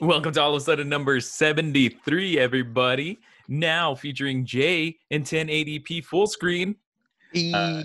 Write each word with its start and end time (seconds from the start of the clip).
Welcome 0.00 0.34
to 0.34 0.42
all 0.42 0.50
of 0.54 0.60
a 0.60 0.60
sudden 0.60 0.90
number 0.90 1.18
73, 1.20 2.38
everybody. 2.38 3.18
Now 3.48 3.94
featuring 3.94 4.44
Jay 4.44 4.98
in 5.08 5.22
1080p 5.22 6.04
full 6.04 6.26
screen. 6.26 6.76
Uh, 7.34 7.82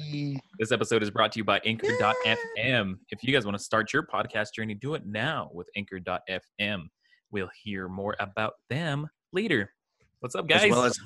this 0.59 0.73
episode 0.73 1.03
is 1.03 1.09
brought 1.09 1.31
to 1.31 1.39
you 1.39 1.45
by 1.45 1.61
Anchor.fm. 1.63 2.97
If 3.11 3.23
you 3.23 3.33
guys 3.33 3.45
want 3.45 3.57
to 3.57 3.63
start 3.63 3.93
your 3.93 4.05
podcast 4.05 4.53
journey, 4.53 4.73
do 4.73 4.93
it 4.95 5.05
now 5.05 5.51
with 5.53 5.69
Anchor.fm. 5.77 6.87
We'll 7.31 7.49
hear 7.63 7.87
more 7.87 8.17
about 8.19 8.55
them 8.69 9.07
later. 9.31 9.71
What's 10.19 10.35
up, 10.35 10.49
guys? 10.49 10.65
As 10.65 10.69
well 10.69 10.83
as. 10.83 10.99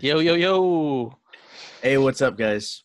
Yo, 0.00 0.20
yo, 0.20 0.32
yo. 0.32 1.12
Hey, 1.82 1.98
what's 1.98 2.22
up, 2.22 2.38
guys? 2.38 2.84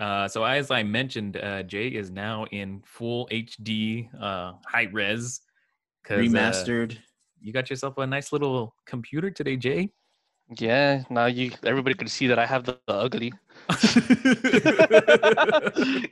Uh, 0.00 0.26
so 0.26 0.42
as 0.42 0.72
I 0.72 0.82
mentioned, 0.82 1.36
uh, 1.36 1.62
Jay 1.62 1.86
is 1.86 2.10
now 2.10 2.44
in 2.50 2.82
full 2.84 3.28
HD, 3.30 4.08
uh, 4.20 4.54
high 4.66 4.88
res, 4.90 5.42
'cause, 6.04 6.18
uh, 6.18 6.22
Remastered. 6.22 6.98
you 7.40 7.52
got 7.52 7.70
yourself 7.70 7.98
a 7.98 8.06
nice 8.06 8.32
little 8.32 8.74
computer 8.86 9.30
today, 9.30 9.56
Jay. 9.56 9.90
Yeah, 10.58 11.04
now 11.10 11.26
you 11.26 11.52
everybody 11.64 11.94
could 11.94 12.10
see 12.10 12.26
that 12.26 12.38
I 12.38 12.46
have 12.46 12.64
the, 12.64 12.78
the 12.88 12.94
ugly. 12.94 13.32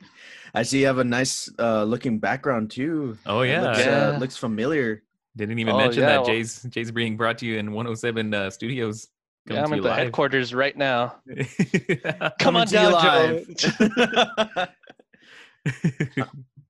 I 0.55 0.63
see 0.63 0.79
you 0.81 0.85
have 0.87 0.97
a 0.99 1.03
nice 1.03 1.49
uh, 1.59 1.83
looking 1.83 2.19
background 2.19 2.71
too. 2.71 3.17
oh 3.25 3.41
yeah, 3.41 3.61
looks, 3.61 3.79
uh, 3.85 4.17
looks 4.19 4.37
familiar. 4.37 5.03
didn't 5.35 5.59
even 5.59 5.75
Oh, 5.75 5.77
mention 5.77 6.01
yeah, 6.03 6.09
that 6.09 6.17
well- 6.21 6.27
Jay's 6.27 6.63
Jay's 6.69 6.89
being 6.91 7.17
brought 7.17 7.37
to 7.39 7.45
you 7.45 7.57
in 7.57 7.71
107 7.73 8.33
uh, 8.33 8.49
Studios. 8.49 9.07
yeah, 9.45 9.63
I'm 9.63 9.73
at 9.73 9.81
the 9.83 9.89
you 9.89 9.93
headquarters 9.93 10.53
right 10.53 10.75
now. 10.77 11.15
live. 11.27 12.33
Come 12.39 12.55
on 12.55 12.67
Coming 12.67 12.67
down, 12.67 13.45
to 13.45 14.69
Joe. 16.15 16.25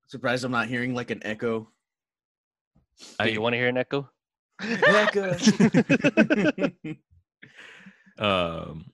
Surprised 0.07 0.43
I'm 0.43 0.51
not 0.51 0.67
hearing 0.67 0.95
like 0.95 1.11
an 1.11 1.21
echo. 1.23 1.69
Do 2.99 3.05
I- 3.19 3.27
you 3.27 3.41
want 3.41 3.53
to 3.53 3.57
hear 3.57 3.67
an 3.69 3.77
echo? 3.77 4.09
Echo. 4.61 5.31
um, 8.19 8.85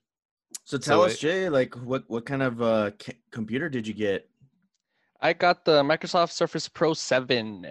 so 0.64 0.78
tell 0.78 1.00
So 1.00 1.04
us, 1.04 1.14
it- 1.14 1.20
Jay, 1.20 1.48
like 1.48 1.74
what 1.76 2.04
what 2.08 2.24
kind 2.26 2.42
of 2.42 2.62
uh, 2.62 2.90
ca- 2.98 3.18
computer 3.30 3.68
did 3.68 3.86
you 3.86 3.94
get? 3.94 4.28
I 5.20 5.32
got 5.32 5.64
the 5.64 5.82
Microsoft 5.82 6.30
Surface 6.32 6.68
Pro 6.68 6.92
7. 6.94 7.66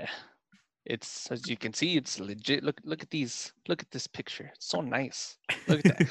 It's 0.86 1.28
as 1.32 1.48
you 1.50 1.56
can 1.58 1.74
see, 1.74 1.96
it's 1.96 2.20
legit. 2.20 2.64
Look, 2.64 2.80
look 2.84 3.02
at 3.02 3.10
these. 3.10 3.54
Look 3.68 3.82
at 3.82 3.90
this 3.92 4.08
picture. 4.08 4.52
It's 4.56 4.68
so 4.68 4.82
nice. 4.82 5.38
Look 5.68 5.86
at 5.86 5.98
that. 5.98 6.08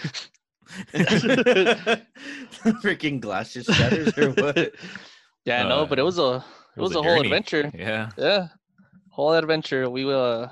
Freaking 2.82 3.20
glass 3.20 3.52
just 3.52 3.70
shatters 3.74 4.16
or 4.18 4.30
what? 4.30 4.72
yeah, 5.44 5.64
I 5.64 5.68
know, 5.68 5.86
but 5.86 5.98
it 5.98 6.02
Uh, 6.02 6.06
was 6.06 6.18
a 6.18 6.44
it 6.76 6.80
was, 6.80 6.94
a, 6.96 7.02
whole 7.02 7.20
adventure. 7.20 7.70
Yeah. 7.74 8.10
Yeah, 8.16 8.48
whole 9.14 9.32
adventure. 9.32 9.88
We 9.88 10.02
uh 10.12 10.48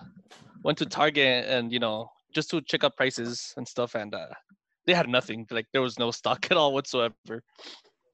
went 0.63 0.79
to 0.79 0.87
Target 0.87 1.47
and 1.49 1.73
you 1.73 1.81
know 1.81 2.11
just 2.35 2.49
to 2.51 2.61
check 2.63 2.85
out 2.85 2.97
prices 2.97 3.53
and 3.57 3.67
stuff, 3.67 3.95
and 3.95 4.15
uh 4.15 4.29
they 4.87 4.95
had 4.95 5.09
nothing. 5.09 5.47
Like 5.51 5.67
there 5.73 5.83
was 5.83 5.99
no 5.99 6.11
stock 6.11 6.47
at 6.51 6.57
all 6.57 6.73
whatsoever. 6.73 7.43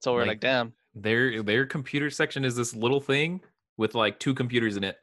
So 0.02 0.12
we're 0.14 0.20
Like- 0.20 0.28
like, 0.28 0.40
damn. 0.40 0.72
Their 0.94 1.42
their 1.42 1.64
computer 1.66 2.10
section 2.10 2.44
is 2.44 2.56
this 2.56 2.74
little 2.74 3.00
thing 3.00 3.40
with 3.76 3.94
like 3.94 4.18
two 4.18 4.34
computers 4.34 4.76
in 4.76 4.82
it. 4.84 4.96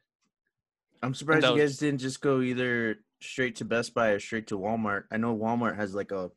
I'm 1.01 1.13
surprised 1.13 1.45
you 1.45 1.57
guys 1.57 1.77
didn't 1.77 2.01
just 2.01 2.19
go 2.21 2.41
either 2.41 2.97
straight 3.21 3.55
to 3.57 3.65
Best 3.65 3.93
Buy 3.93 4.09
or 4.09 4.19
straight 4.19 4.47
to 4.47 4.57
Walmart. 4.57 5.03
I 5.11 5.17
know 5.17 5.37
Walmart 5.37 5.75
has 5.77 5.93
like 5.93 6.11
a 6.11 6.31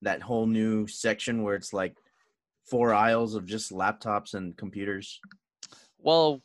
that 0.00 0.20
whole 0.22 0.46
new 0.46 0.86
section 0.88 1.42
where 1.44 1.54
it's 1.54 1.72
like 1.72 1.94
four 2.64 2.92
aisles 2.92 3.34
of 3.36 3.46
just 3.46 3.70
laptops 3.70 4.34
and 4.34 4.56
computers. 4.56 5.20
Well, 5.98 6.42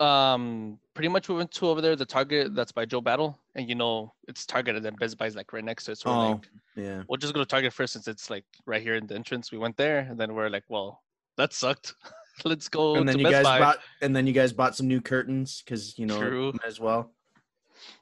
um, 0.00 0.78
pretty 0.94 1.08
much 1.08 1.28
we 1.28 1.34
went 1.34 1.50
to 1.52 1.68
over 1.68 1.80
there 1.80 1.96
the 1.96 2.04
Target 2.06 2.54
that's 2.54 2.72
by 2.72 2.84
Joe 2.84 3.00
Battle, 3.00 3.38
and 3.54 3.68
you 3.68 3.74
know 3.74 4.12
it's 4.28 4.44
Target 4.46 4.76
and 4.76 4.84
then 4.84 4.94
Best 4.94 5.16
Buy's 5.18 5.36
like 5.36 5.52
right 5.52 5.64
next 5.64 5.84
to 5.84 5.92
it. 5.92 5.98
So 5.98 6.10
we're 6.10 6.16
Oh, 6.16 6.30
like, 6.32 6.48
yeah. 6.76 7.02
we'll 7.08 7.16
just 7.18 7.34
go 7.34 7.40
to 7.40 7.46
Target 7.46 7.72
first 7.72 7.94
since 7.94 8.06
it's 8.08 8.28
like 8.30 8.44
right 8.66 8.82
here 8.82 8.94
in 8.96 9.06
the 9.06 9.14
entrance. 9.14 9.50
We 9.52 9.58
went 9.58 9.76
there, 9.76 10.00
and 10.00 10.18
then 10.18 10.34
we're 10.34 10.48
like, 10.50 10.64
well, 10.68 11.02
that 11.36 11.52
sucked. 11.52 11.94
Let's 12.44 12.68
go 12.68 12.96
and 12.96 13.08
then 13.08 13.18
you 13.18 13.24
Best 13.24 13.32
guys 13.32 13.44
Buy. 13.44 13.58
bought 13.60 13.78
and 14.02 14.14
then 14.14 14.26
you 14.26 14.34
guys 14.34 14.52
bought 14.52 14.76
some 14.76 14.86
new 14.86 15.00
curtains 15.00 15.62
because 15.64 15.98
you 15.98 16.04
know 16.04 16.18
True. 16.18 16.52
as 16.66 16.78
well. 16.78 17.12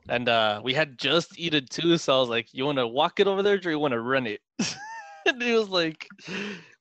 And 0.08 0.28
uh 0.28 0.60
we 0.64 0.74
had 0.74 0.98
just 0.98 1.38
eaten 1.38 1.66
too, 1.70 1.96
so 1.98 2.16
I 2.16 2.20
was 2.20 2.28
like, 2.28 2.48
"You 2.52 2.64
want 2.66 2.78
to 2.78 2.86
walk 2.88 3.20
it 3.20 3.26
over 3.28 3.42
there, 3.42 3.60
or 3.64 3.70
you 3.70 3.78
want 3.78 3.92
to 3.92 4.00
run 4.00 4.26
it?" 4.26 4.40
and 5.26 5.40
he 5.40 5.52
was 5.52 5.68
like, 5.68 6.08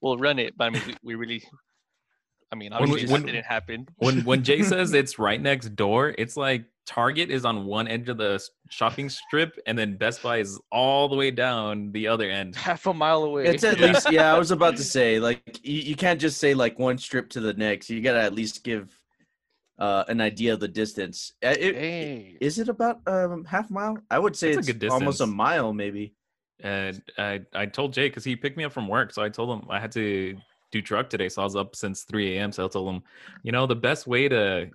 "We'll 0.01 0.17
run 0.17 0.39
it." 0.39 0.57
But 0.57 0.65
I 0.65 0.69
mean, 0.71 0.81
we, 0.87 0.95
we 1.03 1.15
really, 1.15 1.43
I 2.53 2.55
mean, 2.55 2.71
When 2.71 2.83
obviously 2.83 3.11
when- 3.11 3.21
that 3.23 3.31
didn't 3.31 3.45
happen. 3.47 3.87
When 3.97 4.23
when 4.25 4.43
Jay 4.43 4.61
says 4.73 4.93
it's 4.93 5.17
right 5.17 5.41
next 5.41 5.75
door, 5.75 6.13
it's 6.19 6.37
like 6.37 6.65
Target 6.85 7.31
is 7.31 7.45
on 7.45 7.65
one 7.65 7.87
edge 7.87 8.09
of 8.09 8.17
the 8.17 8.39
shopping 8.69 9.09
strip, 9.09 9.57
and 9.65 9.75
then 9.75 9.97
Best 9.97 10.21
Buy 10.21 10.37
is 10.37 10.59
all 10.71 11.09
the 11.09 11.15
way 11.15 11.31
down 11.31 11.91
the 11.93 12.07
other 12.07 12.29
end. 12.29 12.55
half 12.55 12.85
a 12.85 12.93
mile 12.93 13.23
away. 13.23 13.47
It's 13.47 13.63
at 13.63 13.79
Yeah. 13.79 13.87
least 13.87 14.11
yeah. 14.11 14.35
I 14.35 14.37
was 14.37 14.51
about 14.51 14.75
to 14.77 14.83
say 14.97 15.19
like 15.19 15.59
you, 15.63 15.81
you 15.81 15.95
can't 15.95 16.21
just 16.21 16.37
say 16.39 16.53
like 16.53 16.77
one 16.77 16.99
strip 16.99 17.29
to 17.31 17.39
the 17.39 17.53
next. 17.53 17.89
You 17.89 18.01
gotta 18.01 18.21
at 18.21 18.33
least 18.35 18.63
give 18.63 18.95
uh, 19.79 20.03
an 20.07 20.21
idea 20.21 20.53
of 20.53 20.59
the 20.59 20.67
distance. 20.67 21.33
Uh, 21.43 21.55
it- 21.57 21.75
hey, 21.75 22.37
Is 22.39 22.59
it 22.59 22.69
about 22.69 22.99
um 23.07 23.45
half 23.45 23.71
a 23.71 23.73
mile? 23.73 23.97
I 24.11 24.19
would 24.19 24.35
say 24.35 24.53
That's 24.53 24.67
a 24.67 24.71
it's 24.71 24.79
good 24.79 24.91
almost 24.91 25.21
a 25.21 25.25
mile, 25.25 25.73
maybe. 25.73 26.13
And 26.59 27.01
I 27.17 27.41
I 27.55 27.65
told 27.65 27.93
Jay 27.93 28.09
because 28.09 28.23
he 28.23 28.35
picked 28.35 28.57
me 28.57 28.63
up 28.65 28.73
from 28.73 28.87
work, 28.87 29.11
so 29.11 29.23
I 29.23 29.29
told 29.29 29.49
him 29.57 29.67
I 29.71 29.79
had 29.79 29.91
to 29.93 30.37
do 30.73 30.81
truck 30.81 31.09
today, 31.09 31.29
so 31.29 31.41
I 31.41 31.45
was 31.45 31.55
up 31.55 31.75
since 31.75 32.03
3 32.03 32.37
a.m. 32.37 32.51
So 32.51 32.65
I 32.65 32.67
told 32.67 32.93
him, 32.95 33.03
you 33.43 33.51
know, 33.51 33.65
the 33.67 33.75
best 33.75 34.05
way 34.07 34.27
to 34.27 34.69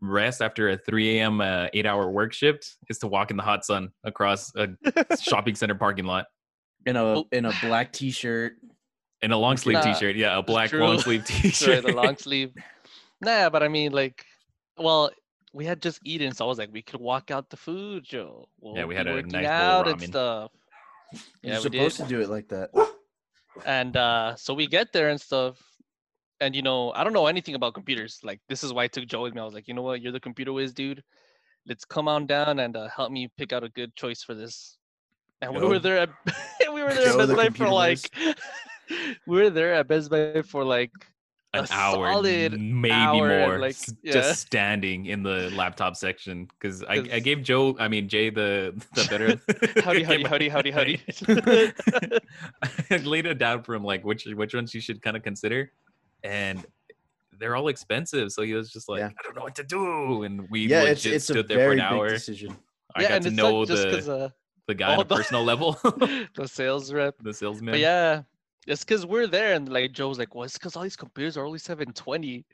rest 0.00 0.40
after 0.42 0.70
a 0.70 0.76
3 0.76 1.18
a.m. 1.18 1.40
Uh, 1.40 1.66
eight 1.74 1.86
hour 1.86 2.10
work 2.10 2.32
shift 2.32 2.76
is 2.88 2.98
to 2.98 3.06
walk 3.06 3.30
in 3.30 3.36
the 3.36 3.42
hot 3.42 3.64
sun 3.64 3.90
across 4.04 4.52
a 4.56 4.68
shopping 5.20 5.54
center 5.54 5.74
parking 5.74 6.06
lot 6.06 6.26
In 6.86 6.96
a 6.96 7.22
in 7.32 7.44
a 7.44 7.52
black 7.62 7.92
T-shirt. 7.92 8.54
in 9.22 9.32
a 9.32 9.36
long 9.36 9.56
sleeve 9.58 9.74
Nah, 9.74 9.82
t-shirt. 9.92 10.16
Yeah, 10.16 10.38
a 10.38 10.42
black 10.42 10.72
long 10.72 10.98
sleeve 10.98 11.24
t-shirt. 11.26 11.84
the 11.84 11.92
long 11.92 12.16
sleeve. 12.16 12.52
Nah, 13.20 13.50
but 13.50 13.62
I 13.62 13.68
mean, 13.68 13.92
like, 13.92 14.24
well, 14.78 15.10
we 15.52 15.66
had 15.66 15.82
just 15.82 16.00
eaten, 16.04 16.32
so 16.32 16.46
I 16.46 16.48
was 16.48 16.58
like, 16.58 16.70
we 16.72 16.80
could 16.80 17.00
walk 17.00 17.30
out 17.30 17.50
the 17.50 17.56
food, 17.58 18.02
Joe. 18.04 18.48
We'll 18.60 18.86
we 18.88 18.94
had 18.94 19.06
a 19.08 19.12
working 19.12 19.28
nice 19.32 19.46
bowl 19.46 19.52
of 19.52 19.60
out 19.60 19.88
and 19.88 20.00
ramen. 20.00 20.06
stuff. 20.06 20.50
You're 21.42 21.56
we 21.56 21.60
supposed 21.60 21.96
did. 21.98 22.02
to 22.04 22.08
do 22.08 22.20
it 22.22 22.30
like 22.30 22.48
that. 22.48 22.70
And 23.64 23.96
uh 23.96 24.34
so 24.36 24.54
we 24.54 24.66
get 24.66 24.92
there 24.92 25.08
and 25.08 25.20
stuff. 25.20 25.58
And 26.42 26.56
you 26.56 26.62
know 26.62 26.90
i 26.92 27.04
don't 27.04 27.12
know 27.12 27.26
anything 27.26 27.54
about 27.54 27.74
computers. 27.74 28.20
Like 28.22 28.40
this 28.48 28.64
is 28.64 28.72
why 28.72 28.84
i 28.84 28.88
took 28.88 29.06
joe 29.06 29.22
with 29.22 29.34
me. 29.34 29.40
I 29.40 29.44
was 29.44 29.54
like 29.54 29.68
you 29.68 29.74
know 29.74 29.82
what? 29.82 30.00
You're 30.00 30.12
the 30.12 30.20
computer 30.20 30.52
whiz 30.52 30.72
dude. 30.72 31.02
Let's 31.66 31.84
come 31.84 32.08
on 32.08 32.26
down 32.26 32.58
and 32.60 32.76
uh, 32.76 32.88
help 32.88 33.12
me 33.12 33.28
pick 33.36 33.52
out 33.52 33.62
a 33.62 33.68
good 33.68 33.94
choice 33.94 34.22
for 34.22 34.34
this. 34.34 34.78
And 35.42 35.54
we 35.54 35.60
were 35.60 35.78
there 35.78 35.98
at 35.98 36.10
we 36.72 36.82
were 36.82 36.94
there 36.94 37.10
at 37.10 37.18
best 37.18 37.28
the 37.28 37.36
buy 37.36 37.50
for 37.50 37.68
like 37.68 38.10
we 39.26 39.36
were 39.36 39.50
there 39.50 39.74
at 39.74 39.88
best 39.88 40.10
buy 40.10 40.42
for 40.42 40.64
like 40.64 40.92
An 41.52 41.64
a 41.64 41.72
hour, 41.72 42.12
solid 42.12 42.60
maybe 42.60 42.92
hour 42.92 43.26
more, 43.40 43.58
like, 43.58 43.74
yeah. 44.02 44.12
just 44.12 44.40
standing 44.40 45.06
in 45.06 45.24
the 45.24 45.50
laptop 45.50 45.96
section 45.96 46.44
because 46.46 46.84
I, 46.84 46.94
I 47.12 47.18
gave 47.18 47.42
Joe, 47.42 47.76
I 47.80 47.88
mean 47.88 48.08
Jay, 48.08 48.30
the 48.30 48.72
the 48.94 49.06
better. 49.10 49.80
howdy 49.82 50.04
howdy 50.04 50.22
howdy 50.24 50.48
howdy 50.48 50.70
howdy 50.70 51.72
I 52.90 52.96
laid 52.98 53.26
it 53.26 53.38
down 53.38 53.62
for 53.64 53.74
him 53.74 53.82
like 53.82 54.04
which 54.04 54.26
which 54.26 54.54
ones 54.54 54.72
you 54.74 54.80
should 54.80 55.02
kind 55.02 55.16
of 55.16 55.24
consider, 55.24 55.72
and 56.22 56.64
they're 57.38 57.56
all 57.56 57.66
expensive. 57.68 58.30
So 58.30 58.42
he 58.42 58.54
was 58.54 58.70
just 58.70 58.88
like, 58.88 59.00
Yeah. 59.00 59.06
I 59.08 59.22
don't 59.24 59.34
know 59.34 59.42
what 59.42 59.56
to 59.56 59.64
do, 59.64 60.22
and 60.22 60.48
we 60.50 60.66
yeah, 60.68 60.82
legit 60.82 60.92
it's 60.92 61.06
it's 61.06 61.30
a 61.30 61.32
stood 61.32 61.48
there 61.48 61.56
for 61.58 61.60
very 61.62 61.80
an 61.80 61.88
big 61.88 61.98
hour. 61.98 62.08
decision. 62.10 62.56
I 62.94 63.02
yeah 63.02 63.08
got 63.08 63.22
to 63.22 63.30
know 63.32 63.64
the 63.64 64.12
uh 64.12 64.28
the 64.66 64.74
guy 64.74 64.92
on 64.94 65.00
a 65.00 65.04
the- 65.04 65.16
personal 65.16 65.42
level, 65.42 65.72
the 65.82 66.46
sales 66.46 66.92
rep 66.92 67.16
the 67.22 67.34
salesman. 67.34 67.72
But 67.72 67.80
yeah, 67.80 68.22
it's 68.66 68.84
because 68.84 69.06
we're 69.06 69.26
there, 69.26 69.54
and 69.54 69.68
like 69.68 69.92
Joe's 69.92 70.18
like, 70.18 70.34
well, 70.34 70.44
it's 70.44 70.54
because 70.58 70.76
all 70.76 70.82
these 70.82 70.96
computers 70.96 71.36
are 71.36 71.44
only 71.46 71.58
720, 71.58 72.44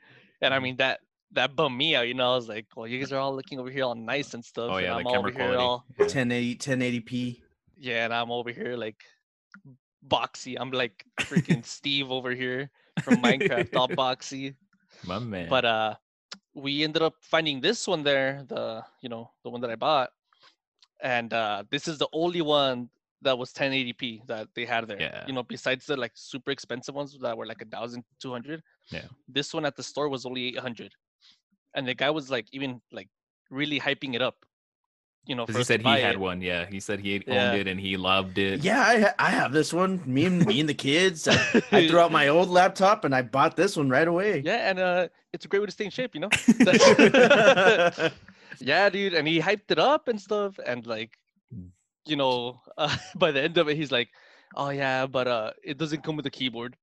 and 0.41 0.53
I 0.53 0.59
Mhm. 0.59 0.63
mean 0.63 0.75
that 0.77 0.99
that 1.31 1.55
bummed 1.55 1.77
me 1.77 1.95
out. 1.95 2.07
You 2.07 2.13
know, 2.13 2.31
I 2.33 2.35
was 2.35 2.47
like, 2.47 2.65
well, 2.75 2.87
you 2.87 2.99
guys 2.99 3.11
are 3.11 3.19
all 3.19 3.35
looking 3.35 3.59
over 3.59 3.69
here 3.69 3.83
all 3.83 3.95
nice 3.95 4.33
and 4.33 4.43
stuff. 4.43 4.73
Oh 4.73 4.77
and 4.77 4.85
yeah, 4.85 4.95
I'm 4.95 5.05
the 5.05 5.05
all 5.05 5.13
camera 5.13 5.31
here 5.31 5.55
quality. 5.55 5.57
all 5.57 5.85
1080 5.97 6.55
1080p. 6.55 7.41
yeah, 7.77 8.05
and 8.05 8.13
I'm 8.13 8.31
over 8.31 8.51
here 8.51 8.75
like 8.75 9.03
boxy. 10.07 10.55
I'm 10.59 10.71
like 10.71 11.05
freaking 11.19 11.65
Steve 11.65 12.11
over 12.11 12.31
here 12.31 12.69
from 12.99 13.21
Minecraft, 13.21 13.69
all 13.75 13.89
boxy. 13.95 14.55
My 15.03 15.19
man. 15.19 15.47
But 15.49 15.65
uh, 15.65 15.95
we 16.53 16.83
ended 16.83 17.01
up 17.01 17.15
finding 17.21 17.61
this 17.61 17.87
one 17.87 18.03
there, 18.03 18.43
the 18.47 18.83
you 19.01 19.09
know 19.09 19.31
the 19.43 19.49
one 19.49 19.61
that 19.61 19.69
I 19.71 19.75
bought, 19.75 20.09
and 21.01 21.33
uh, 21.33 21.63
this 21.69 21.87
is 21.87 21.97
the 21.97 22.07
only 22.13 22.41
one 22.41 22.89
that 23.23 23.37
was 23.37 23.51
1080p 23.53 24.27
that 24.27 24.47
they 24.55 24.65
had 24.65 24.87
there. 24.87 25.01
Yeah. 25.01 25.23
You 25.27 25.33
know, 25.33 25.43
besides 25.43 25.85
the 25.85 25.97
like 25.97 26.11
super 26.15 26.51
expensive 26.51 26.93
ones 26.95 27.17
that 27.21 27.37
were 27.37 27.45
like 27.47 27.61
a 27.61 27.65
thousand 27.65 28.03
two 28.21 28.31
hundred. 28.31 28.61
Yeah. 28.91 29.05
This 29.27 29.53
one 29.53 29.65
at 29.65 29.75
the 29.75 29.83
store 29.83 30.07
was 30.09 30.25
only 30.25 30.47
800, 30.49 30.93
and 31.73 31.87
the 31.87 31.93
guy 31.95 32.09
was 32.11 32.29
like 32.29 32.45
even 32.51 32.81
like 32.91 33.09
really 33.49 33.79
hyping 33.79 34.13
it 34.15 34.21
up. 34.21 34.35
You 35.25 35.35
know, 35.35 35.45
because 35.45 35.57
he 35.59 35.63
said 35.65 35.81
he 35.81 35.89
had 35.89 36.13
it. 36.13 36.19
one. 36.19 36.41
Yeah, 36.41 36.65
he 36.67 36.79
said 36.79 37.01
he 37.01 37.11
had 37.13 37.23
Yeah. 37.27 37.49
owned 37.51 37.59
it 37.59 37.67
and 37.67 37.77
he 37.77 37.97
loved 37.97 38.37
it. 38.37 38.63
Yeah, 38.63 38.79
I, 38.79 38.99
ha- 39.01 39.15
I 39.19 39.29
have 39.29 39.51
this 39.51 39.73
one. 39.73 40.01
Me 40.05 40.23
and 40.23 40.45
me 40.45 40.61
and 40.61 40.69
the 40.69 40.73
kids. 40.73 41.27
I, 41.27 41.35
I 41.73 41.87
threw 41.89 41.99
out 41.99 42.11
my 42.21 42.29
old 42.29 42.47
laptop 42.49 43.03
and 43.03 43.13
I 43.13 43.23
bought 43.23 43.57
this 43.57 43.75
one 43.75 43.89
right 43.89 44.07
away. 44.07 44.41
Yeah, 44.45 44.69
and 44.69 44.79
uh, 44.79 45.07
it's 45.33 45.43
a 45.43 45.49
great 45.49 45.59
way 45.59 45.65
to 45.65 45.71
stay 45.73 45.83
in 45.85 45.91
shape. 45.91 46.15
You 46.15 46.21
know. 46.21 46.29
Yeah, 48.59 48.89
dude, 48.89 49.13
and 49.13 49.27
he 49.27 49.39
hyped 49.39 49.69
it 49.69 49.79
up 49.79 50.07
and 50.07 50.19
stuff, 50.19 50.59
and 50.65 50.85
like. 50.87 51.17
You 52.07 52.15
know, 52.15 52.61
uh, 52.77 52.95
by 53.15 53.31
the 53.31 53.41
end 53.41 53.57
of 53.57 53.67
it, 53.69 53.77
he's 53.77 53.91
like, 53.91 54.09
"Oh 54.55 54.69
yeah, 54.69 55.05
but 55.07 55.27
uh, 55.27 55.51
it 55.63 55.77
doesn't 55.77 56.03
come 56.03 56.15
with 56.15 56.25
a 56.25 56.31
keyboard," 56.31 56.75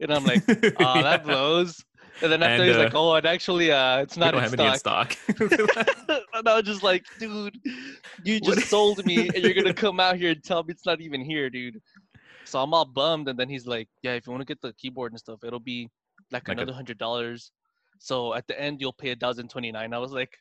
and 0.00 0.12
I'm 0.12 0.24
like, 0.24 0.42
"Oh, 0.80 1.02
that 1.02 1.24
blows." 1.24 1.84
And 2.22 2.32
then 2.32 2.42
after 2.42 2.62
And, 2.62 2.64
he's 2.64 2.76
uh, 2.76 2.84
like, 2.84 2.94
"Oh, 2.94 3.14
and 3.14 3.26
actually, 3.26 3.70
uh, 3.72 3.98
it's 3.98 4.16
not 4.16 4.34
in 4.34 4.40
any 4.40 4.64
in 4.64 4.78
stock." 4.78 5.12
stock. 5.12 5.16
and 6.34 6.48
I 6.48 6.56
was 6.56 6.64
just 6.64 6.82
like, 6.82 7.04
"Dude, 7.18 7.58
you 8.24 8.40
What- 8.42 8.56
just 8.56 8.68
sold 8.68 9.04
me, 9.04 9.28
and 9.28 9.36
you're 9.44 9.54
gonna 9.54 9.74
come 9.74 10.00
out 10.00 10.16
here 10.16 10.30
and 10.30 10.42
tell 10.42 10.62
me 10.64 10.72
it's 10.72 10.86
not 10.86 11.00
even 11.00 11.20
here, 11.22 11.50
dude." 11.50 11.80
So 12.44 12.62
I'm 12.62 12.72
all 12.72 12.84
bummed, 12.84 13.28
and 13.28 13.38
then 13.38 13.48
he's 13.48 13.66
like, 13.66 13.88
"Yeah, 14.02 14.12
if 14.14 14.26
you 14.26 14.32
want 14.32 14.40
to 14.40 14.46
get 14.46 14.60
the 14.62 14.72
keyboard 14.74 15.12
and 15.12 15.18
stuff, 15.18 15.40
it'll 15.44 15.60
be 15.60 15.90
like, 16.30 16.48
Like 16.48 16.56
another 16.56 16.72
hundred 16.72 16.98
dollars. 16.98 17.52
So 17.98 18.34
at 18.34 18.46
the 18.46 18.58
end, 18.60 18.80
you'll 18.80 18.92
pay 18.92 19.10
a 19.10 19.16
thousand 19.16 19.50
twenty 19.50 19.70
nine. 19.72 19.92
I 19.92 19.98
was 19.98 20.12
like, 20.12 20.38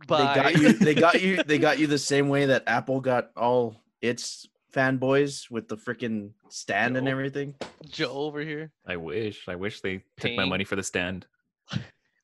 They 0.00 0.16
got 0.16 0.56
you. 0.56 0.72
They 0.72 0.94
got 0.94 1.22
you. 1.22 1.42
They 1.42 1.58
got 1.58 1.78
you 1.78 1.86
the 1.96 1.98
same 1.98 2.28
way 2.28 2.46
that 2.46 2.64
Apple 2.66 3.00
got 3.00 3.30
all 3.36 3.80
its 4.00 4.46
fanboys 4.72 5.50
with 5.50 5.68
the 5.68 5.76
freaking 5.76 6.30
stand 6.48 6.96
and 6.96 7.08
everything. 7.08 7.54
Joe 7.88 8.12
over 8.12 8.40
here. 8.40 8.70
I 8.86 8.96
wish. 8.96 9.48
I 9.48 9.54
wish 9.54 9.80
they 9.80 10.02
took 10.18 10.34
my 10.34 10.44
money 10.44 10.64
for 10.64 10.76
the 10.76 10.82
stand. 10.82 11.26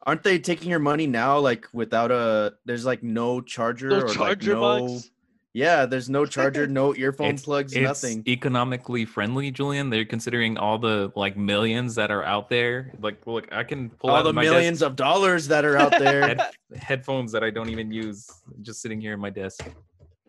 Aren't 0.04 0.24
they 0.24 0.38
taking 0.38 0.68
your 0.68 0.80
money 0.80 1.06
now? 1.06 1.38
Like 1.38 1.66
without 1.72 2.10
a, 2.10 2.54
there's 2.64 2.84
like 2.84 3.02
no 3.02 3.40
charger 3.40 3.88
No 3.88 4.00
or 4.00 4.08
charger 4.08 4.58
like 4.58 4.82
no. 4.82 4.88
box. 4.88 5.10
Yeah, 5.54 5.84
there's 5.84 6.08
no 6.08 6.24
charger, 6.24 6.66
no 6.66 6.94
earphone 6.96 7.26
It's- 7.34 7.44
plugs, 7.44 7.74
It's 7.74 7.82
nothing. 7.82 8.22
economically 8.26 9.04
friendly, 9.04 9.50
Julian. 9.50 9.90
They're 9.90 10.06
considering 10.06 10.56
all 10.56 10.78
the 10.78 11.12
like 11.14 11.36
millions 11.36 11.94
that 11.96 12.10
are 12.10 12.24
out 12.24 12.48
there. 12.48 12.90
Like, 13.00 13.26
look, 13.26 13.52
I 13.52 13.62
can 13.62 13.90
pull 13.90 14.10
All 14.10 14.16
out 14.16 14.22
the 14.22 14.32
my 14.32 14.42
millions 14.44 14.78
desk 14.80 14.90
of 14.90 14.96
dollars 14.96 15.48
that 15.48 15.66
are 15.66 15.76
out 15.76 15.90
there. 15.98 16.22
head, 16.28 16.40
headphones 16.74 17.32
that 17.32 17.44
I 17.44 17.50
don't 17.50 17.68
even 17.68 17.92
use, 17.92 18.30
just 18.62 18.80
sitting 18.80 18.98
here 18.98 19.12
in 19.12 19.20
my 19.20 19.28
desk. 19.28 19.60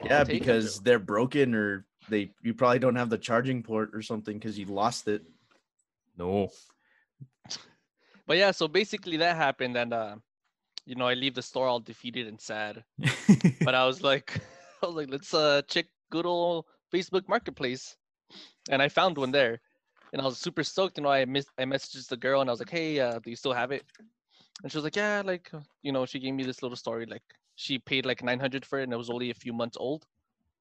yeah, 0.03 0.25
take 0.25 0.35
it, 0.35 0.39
because 0.39 0.81
they're 0.81 0.99
broken 0.99 1.55
or 1.55 1.85
they 2.09 2.31
you 2.41 2.53
probably 2.53 2.79
don't 2.79 2.95
have 2.97 3.09
the 3.09 3.17
charging 3.17 3.63
port 3.63 3.91
or 3.93 4.01
something 4.01 4.37
because 4.37 4.59
you 4.59 4.65
lost 4.65 5.07
it. 5.07 5.23
No, 6.17 6.49
But 8.27 8.37
yeah, 8.37 8.51
so 8.51 8.67
basically 8.67 9.17
that 9.17 9.35
happened, 9.37 9.77
and 9.77 9.93
uh, 9.93 10.15
you 10.85 10.95
know, 10.95 11.07
I 11.07 11.13
leave 11.13 11.33
the 11.35 11.41
store 11.41 11.67
all 11.67 11.79
defeated 11.79 12.27
and 12.27 12.39
sad. 12.41 12.83
But 13.63 13.73
I 13.75 13.85
was 13.85 14.01
like, 14.03 14.33
I 14.83 14.87
was 14.87 14.95
like, 15.01 15.09
let's 15.09 15.33
uh 15.33 15.61
check 15.67 15.85
good 16.11 16.25
old 16.25 16.65
Facebook 16.93 17.27
Marketplace, 17.27 17.95
and 18.69 18.81
I 18.81 18.89
found 18.89 19.17
one 19.17 19.31
there, 19.31 19.59
and 20.11 20.21
I 20.21 20.25
was 20.25 20.37
super 20.37 20.63
stoked. 20.63 20.97
You 20.97 21.03
know, 21.03 21.09
I 21.09 21.25
miss 21.25 21.45
I 21.57 21.63
messaged 21.63 22.07
the 22.07 22.17
girl, 22.17 22.41
and 22.41 22.49
I 22.49 22.53
was 22.53 22.59
like, 22.59 22.69
hey, 22.69 22.99
uh, 22.99 23.19
do 23.19 23.29
you 23.29 23.35
still 23.35 23.53
have 23.53 23.71
it? 23.71 23.83
And 24.61 24.71
she 24.71 24.77
was 24.77 24.83
like, 24.83 24.95
yeah, 24.95 25.21
like 25.25 25.49
uh, 25.53 25.59
you 25.81 25.91
know, 25.91 26.05
she 26.05 26.19
gave 26.19 26.33
me 26.33 26.43
this 26.43 26.61
little 26.61 26.77
story, 26.77 27.05
like 27.05 27.23
she 27.55 27.79
paid 27.79 28.05
like 28.05 28.23
900 28.23 28.65
for 28.65 28.79
it, 28.79 28.83
and 28.83 28.93
it 28.93 28.97
was 28.97 29.09
only 29.09 29.29
a 29.31 29.33
few 29.33 29.53
months 29.53 29.77
old. 29.79 30.05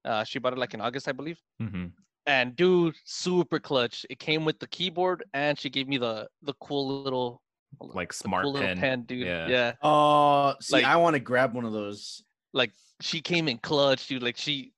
Uh, 0.05 0.23
she 0.23 0.39
bought 0.39 0.53
it 0.53 0.59
like 0.59 0.73
in 0.73 0.81
August, 0.81 1.07
I 1.07 1.11
believe. 1.11 1.39
hmm 1.59 1.87
and 2.25 2.55
dude 2.55 2.95
super 3.03 3.59
clutch 3.59 4.05
it 4.09 4.17
came 4.17 4.45
with 4.45 4.57
the 4.59 4.67
keyboard 4.67 5.25
and 5.33 5.59
she 5.59 5.69
gave 5.69 5.89
me 5.89 5.97
the 5.97 6.25
the 6.43 6.53
cool 6.61 7.03
little 7.03 7.41
like 7.81 8.13
smart 8.13 8.43
cool 8.45 8.53
little 8.53 8.69
pen. 8.69 8.77
pen 8.79 9.01
dude 9.03 9.27
yeah. 9.27 9.45
yeah. 9.49 9.73
Oh, 9.81 10.55
see, 10.61 10.77
Like- 10.77 10.85
I 10.85 10.95
want 10.95 11.15
to 11.15 11.19
grab 11.19 11.53
one 11.53 11.65
of 11.65 11.73
those. 11.73 12.23
Like 12.53 12.71
she 13.01 13.21
came 13.21 13.47
in 13.47 13.57
clutch 13.57 14.07
dude 14.07 14.23
like 14.23 14.37
she 14.37 14.71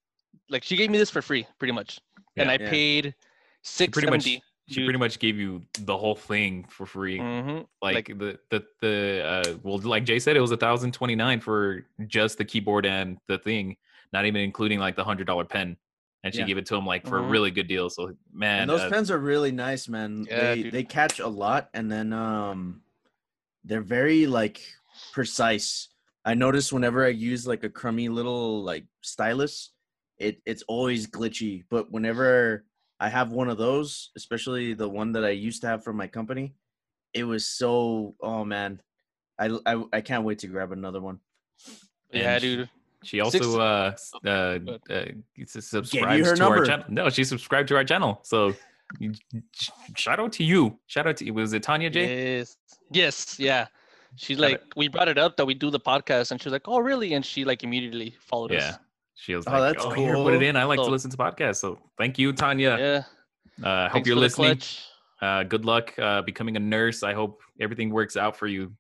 like 0.50 0.64
she 0.64 0.76
gave 0.76 0.90
me 0.90 0.98
this 0.98 1.10
for 1.10 1.22
free 1.22 1.46
pretty 1.60 1.74
much 1.74 2.00
and 2.38 2.50
i 2.50 2.58
Yeah. 2.60 2.70
paid 2.70 3.16
She 3.64 3.88
pretty 3.88 4.10
much, 4.10 4.24
670 4.24 4.44
she 4.68 4.84
pretty 4.84 4.98
much 4.98 5.20
gave 5.20 5.38
you 5.38 5.62
the 5.82 5.96
whole 5.96 6.16
thing 6.16 6.66
for 6.70 6.88
free. 6.88 7.20
hmm 7.20 7.60
Like, 7.84 7.96
like- 8.10 8.18
the 8.18 8.40
the 8.50 8.66
the 8.82 9.24
uh, 9.24 9.58
well, 9.62 9.78
like 9.78 10.06
Jay 10.06 10.18
said, 10.18 10.36
it 10.36 10.42
was 10.42 10.50
a 10.50 10.58
thousand 10.58 10.92
twenty 10.92 11.14
nine 11.16 11.40
for 11.40 11.86
just 12.08 12.40
the 12.40 12.46
keyboard 12.46 12.84
and 12.88 13.20
the 13.28 13.38
thing, 13.38 13.78
not 14.12 14.26
even 14.26 14.42
including 14.42 14.80
like 14.80 14.96
the 14.96 15.04
hundred 15.04 15.28
dollar 15.28 15.46
pen. 15.46 15.78
And 16.24 16.34
she 16.34 16.40
Yeah. 16.40 16.48
gave 16.48 16.58
it 16.58 16.66
to 16.68 16.76
him 16.76 16.84
like 16.84 17.06
for 17.06 17.20
a 17.20 17.22
Mhm. 17.22 17.30
really 17.30 17.52
good 17.52 17.68
deal. 17.68 17.92
So 17.92 18.16
man, 18.34 18.62
and 18.62 18.70
those 18.72 18.82
uh, 18.82 18.90
pens 18.90 19.12
are 19.12 19.20
really 19.20 19.52
nice, 19.52 19.88
man. 19.88 20.26
Yeah, 20.28 20.56
they 20.56 20.64
dude. 20.64 20.74
they 20.74 20.84
catch 20.84 21.20
a 21.20 21.28
lot, 21.28 21.70
and 21.76 21.92
then 21.92 22.12
um, 22.12 22.82
they're 23.66 23.82
very 23.84 24.26
like 24.26 24.62
precise. 25.14 25.90
I 26.26 26.34
notice 26.34 26.74
whenever 26.74 27.06
I 27.06 27.10
use 27.10 27.46
like 27.48 27.64
a 27.64 27.70
crummy 27.70 28.10
little 28.10 28.64
like 28.64 28.86
stylus, 29.02 29.72
it 30.18 30.42
it's 30.46 30.64
always 30.68 31.08
glitchy. 31.08 31.64
But 31.70 31.92
whenever 31.92 32.66
I 33.00 33.10
have 33.10 33.32
one 33.32 33.50
of 33.50 33.58
those, 33.58 34.12
especially 34.16 34.74
the 34.74 34.90
one 34.90 35.12
that 35.14 35.24
I 35.26 35.30
used 35.30 35.62
to 35.62 35.68
have 35.68 35.84
from 35.84 35.98
my 35.98 36.08
company, 36.08 36.56
it 37.14 37.24
was 37.26 37.46
so 37.46 38.16
oh 38.22 38.44
man, 38.44 38.82
I 39.40 39.56
I, 39.66 39.84
I 39.94 40.02
can't 40.02 40.24
wait 40.24 40.40
to 40.40 40.48
grab 40.48 40.72
another 40.72 41.00
one. 41.02 41.20
yeah 42.12 42.34
And 42.36 42.42
she- 42.42 42.56
dude 42.56 42.70
She 43.04 43.20
also 43.20 43.38
Six- 43.38 44.12
uh, 44.16 44.28
uh, 44.28 44.58
Good. 44.58 44.82
uh 44.90 45.42
s- 45.42 45.66
subscribes 45.68 46.28
her 46.28 46.36
to 46.36 46.44
our 46.46 46.66
channel. 46.66 46.86
No, 46.90 47.10
she 47.10 47.24
subscribed 47.24 47.68
to 47.70 47.76
our 47.76 47.84
channel. 47.86 48.20
So 48.24 48.56
shout 49.96 50.20
out 50.20 50.32
to 50.34 50.44
you. 50.44 50.80
Shout 50.88 51.06
out 51.08 51.18
to 51.18 51.26
you. 51.26 51.34
Was 51.34 51.54
it 51.54 51.62
Tanya 51.64 51.90
J? 51.90 52.00
yes 52.40 52.58
yes 52.92 53.40
yeah 53.40 53.68
she's 54.18 54.38
it. 54.38 54.42
like 54.42 54.62
we 54.76 54.88
brought 54.88 55.08
it 55.08 55.18
up 55.18 55.38
that 55.38 55.46
we 55.46 55.54
do 55.54 55.70
the 55.70 55.80
podcast 55.80 56.32
and 56.32 56.42
she 56.42 56.48
was 56.48 56.54
like 56.54 56.68
oh 56.68 56.80
really 56.80 57.14
and 57.14 57.26
she 57.26 57.46
like 57.46 57.64
immediately 57.64 58.16
followed 58.20 58.52
Yeah. 58.52 58.70
us 58.70 58.78
She 59.16 59.34
was 59.36 59.46
like, 59.46 59.56
Oh, 59.56 59.60
like, 59.60 59.74
that's 59.76 59.86
"Oh, 59.86 59.90
here, 59.92 60.16
put 60.16 60.34
it 60.34 60.44
in. 60.44 60.56
I 60.58 60.64
like 60.66 60.78
to 60.80 60.92
listen 60.92 61.10
to 61.12 61.18
podcasts." 61.18 61.58
So 61.58 61.80
thank 61.98 62.18
you, 62.20 62.34
Tanya. 62.34 62.78
yeah 62.78 63.04
Uh, 63.68 63.90
hope 63.90 64.06
you're 64.06 64.16
listening. 64.18 64.60
Uh, 65.22 65.44
good 65.44 65.64
luck 65.64 65.98
uh, 65.98 66.22
becoming 66.22 66.58
a 66.58 66.60
nurse. 66.60 67.02
I 67.02 67.14
hope 67.14 67.42
everything 67.60 67.90
works 67.90 68.18
out 68.18 68.36
for 68.36 68.48
you. 68.48 68.74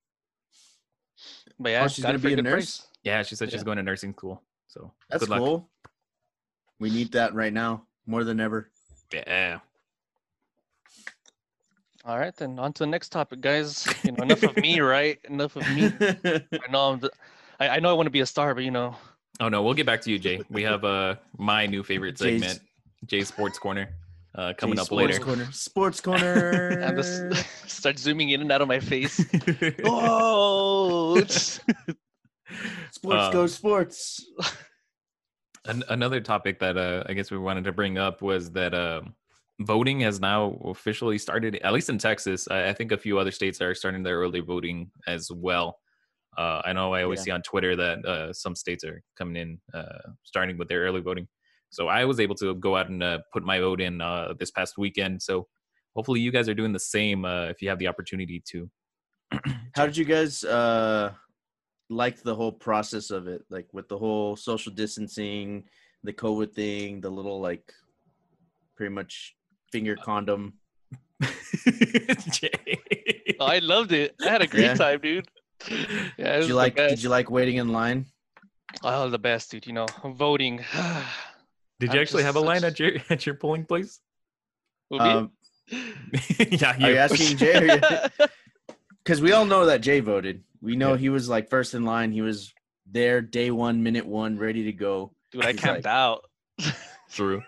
but 1.59 1.69
yeah 1.71 1.83
Oh, 1.83 1.87
she's 1.87 2.03
gonna 2.03 2.19
be 2.19 2.33
a 2.33 2.41
nurse? 2.41 2.81
price. 2.81 2.87
Yeah, 3.03 3.23
she 3.23 3.35
said 3.35 3.51
she's 3.51 3.61
Yeah. 3.61 3.65
going 3.65 3.77
to 3.77 3.83
nursing 3.83 4.11
school. 4.13 4.43
So 4.67 4.91
That's 5.09 5.21
good 5.23 5.29
luck. 5.29 5.39
cool. 5.39 5.69
We 6.79 6.89
need 6.89 7.11
that 7.13 7.33
right 7.33 7.53
now 7.53 7.85
more 8.05 8.23
than 8.25 8.39
ever. 8.41 8.69
Yeah. 9.13 9.59
All 12.05 12.19
right, 12.19 12.35
then 12.35 12.59
on 12.59 12.71
to 12.73 12.83
the 12.83 12.87
next 12.87 13.09
topic, 13.09 13.41
guys. 13.41 13.87
You 14.03 14.11
know, 14.11 14.23
enough 14.23 14.43
of 14.43 14.55
me, 14.57 14.79
right? 14.95 15.17
Enough 15.25 15.55
of 15.55 15.67
me. 15.75 15.91
I 15.99 16.71
know 16.71 16.91
I'm 16.91 16.99
the, 16.99 17.09
I, 17.59 17.69
I 17.69 17.79
know 17.79 17.89
I 17.89 17.93
want 17.93 18.05
to 18.07 18.11
be 18.11 18.19
a 18.19 18.25
star, 18.25 18.53
but 18.53 18.63
you 18.63 18.71
know, 18.71 18.95
Oh 19.39 19.49
no, 19.49 19.63
we'll 19.63 19.73
get 19.73 19.85
back 19.85 20.01
to 20.01 20.11
you, 20.11 20.19
Jay. 20.19 20.41
We 20.49 20.63
have 20.63 20.83
uh 20.85 21.15
my 21.37 21.65
new 21.65 21.83
favorite 21.83 22.17
segment, 22.17 22.59
Jay's 23.05 23.27
Sports 23.27 23.57
Corner, 23.59 23.89
uh, 24.35 24.53
coming 24.57 24.75
Jay, 24.75 24.81
up 24.81 24.85
Sports 24.85 25.13
later. 25.13 25.25
Corner. 25.25 25.51
Sports 25.51 25.99
corner. 26.07 26.69
and 26.79 26.97
this 26.97 27.43
start 27.65 27.97
zooming 27.99 28.29
in 28.29 28.41
and 28.41 28.51
out 28.51 28.61
of 28.61 28.67
my 28.67 28.79
face. 28.79 29.19
Oh, 29.83 31.17
it's- 31.17 31.59
Sports 32.91 33.25
Um, 33.25 33.33
go 33.33 33.47
sports. 33.47 34.23
An- 35.65 35.83
another 35.89 36.21
topic 36.21 36.59
that 36.59 36.77
uh, 36.77 37.03
I 37.09 37.13
guess 37.13 37.31
we 37.31 37.37
wanted 37.39 37.63
to 37.65 37.71
bring 37.71 37.97
up 37.97 38.21
was 38.21 38.51
that 38.51 38.73
uh, 38.75 39.01
voting 39.59 40.01
has 40.01 40.19
now 40.19 40.59
officially 40.65 41.17
started, 41.17 41.55
at 41.63 41.73
least 41.73 41.89
in 41.89 41.97
Texas. 41.97 42.47
I, 42.49 42.69
I 42.69 42.73
think 42.73 42.91
a 42.91 42.97
few 42.97 43.17
other 43.19 43.31
states 43.31 43.61
are 43.61 43.73
starting 43.75 44.03
their 44.03 44.17
early 44.19 44.41
voting 44.41 44.91
as 45.07 45.31
well. 45.31 45.79
Uh, 46.37 46.61
I 46.65 46.73
know 46.73 46.93
I 46.93 47.03
always 47.03 47.19
Yeah. 47.19 47.23
see 47.23 47.31
on 47.31 47.41
Twitter 47.43 47.75
that 47.77 48.05
uh, 48.05 48.33
some 48.33 48.55
states 48.55 48.83
are 48.83 49.01
coming 49.17 49.35
in, 49.37 49.61
uh, 49.73 50.11
starting 50.23 50.57
with 50.57 50.67
their 50.67 50.81
early 50.81 51.01
voting. 51.01 51.27
So 51.69 51.87
I 51.87 52.05
was 52.05 52.19
able 52.19 52.35
to 52.35 52.55
go 52.55 52.75
out 52.75 52.89
and 52.89 53.01
uh, 53.01 53.19
put 53.31 53.43
my 53.43 53.59
vote 53.59 53.79
in 53.81 54.01
uh, 54.01 54.33
this 54.37 54.51
past 54.51 54.77
weekend. 54.77 55.21
So 55.21 55.47
hopefully 55.95 56.19
you 56.19 56.31
guys 56.31 56.49
are 56.49 56.53
doing 56.53 56.73
the 56.73 56.79
same 56.79 57.23
uh, 57.25 57.45
if 57.45 57.61
you 57.61 57.69
have 57.69 57.79
the 57.79 57.87
opportunity 57.87 58.41
to. 58.51 58.69
How 59.75 59.85
did 59.85 59.97
you 59.97 60.05
guys 60.05 60.43
uh 60.43 61.13
like 61.89 62.21
the 62.21 62.35
whole 62.35 62.51
process 62.51 63.11
of 63.11 63.27
it? 63.27 63.43
Like 63.49 63.67
with 63.73 63.87
the 63.87 63.97
whole 63.97 64.35
social 64.35 64.71
distancing, 64.71 65.63
the 66.03 66.13
COVID 66.13 66.53
thing, 66.53 67.01
the 67.01 67.09
little 67.09 67.39
like 67.41 67.73
pretty 68.75 68.93
much 68.93 69.35
finger 69.75 69.95
condom. 69.97 70.53
Oh, 73.37 73.45
I 73.45 73.59
loved 73.59 73.91
it. 73.91 74.15
I 74.25 74.29
had 74.29 74.41
a 74.41 74.47
great 74.47 74.63
Yeah. 74.63 74.73
time, 74.75 74.99
dude. 75.01 75.27
Yeah, 76.17 76.39
Did 76.39 76.47
you 76.47 76.55
like 76.55 76.75
did 76.77 77.03
you 77.03 77.09
like 77.09 77.29
waiting 77.29 77.57
in 77.57 77.69
line? 77.69 78.05
Oh, 78.83 79.09
the 79.09 79.19
best, 79.19 79.51
dude. 79.51 79.67
You 79.67 79.73
know, 79.73 79.87
voting. 80.03 80.57
Did 81.79 81.89
I'm 81.89 81.95
you 81.95 82.01
actually 82.01 82.23
have 82.23 82.37
a 82.37 82.39
line 82.39 82.61
such- 82.61 82.71
at 82.71 82.79
your 82.79 82.91
at 83.09 83.25
your 83.25 83.35
polling 83.35 83.65
place? 83.65 83.99
Um, 84.97 85.31
yeah, 86.39 86.71
are 86.71 86.79
you 86.79 86.87
you. 86.95 86.97
asking 86.97 87.37
Jay? 87.37 87.81
Because 89.03 89.19
we 89.25 89.33
all 89.33 89.45
know 89.45 89.65
that 89.65 89.81
Jay 89.81 89.99
voted. 89.99 90.43
We 90.61 90.75
know 90.77 90.91
Yeah. 90.93 90.97
he 90.99 91.09
was 91.09 91.27
like 91.27 91.49
first 91.49 91.73
in 91.73 91.83
line. 91.83 92.11
He 92.13 92.21
was 92.21 92.53
there 92.89 93.21
day 93.21 93.51
one, 93.51 93.83
minute 93.83 94.05
one, 94.05 94.37
ready 94.37 94.63
to 94.65 94.71
go. 94.71 95.11
dude, 95.33 95.43
I 95.45 95.51
He's 95.51 95.59
camped 95.59 95.83
like- 95.85 95.93
out. 95.93 96.21
True. 97.11 97.41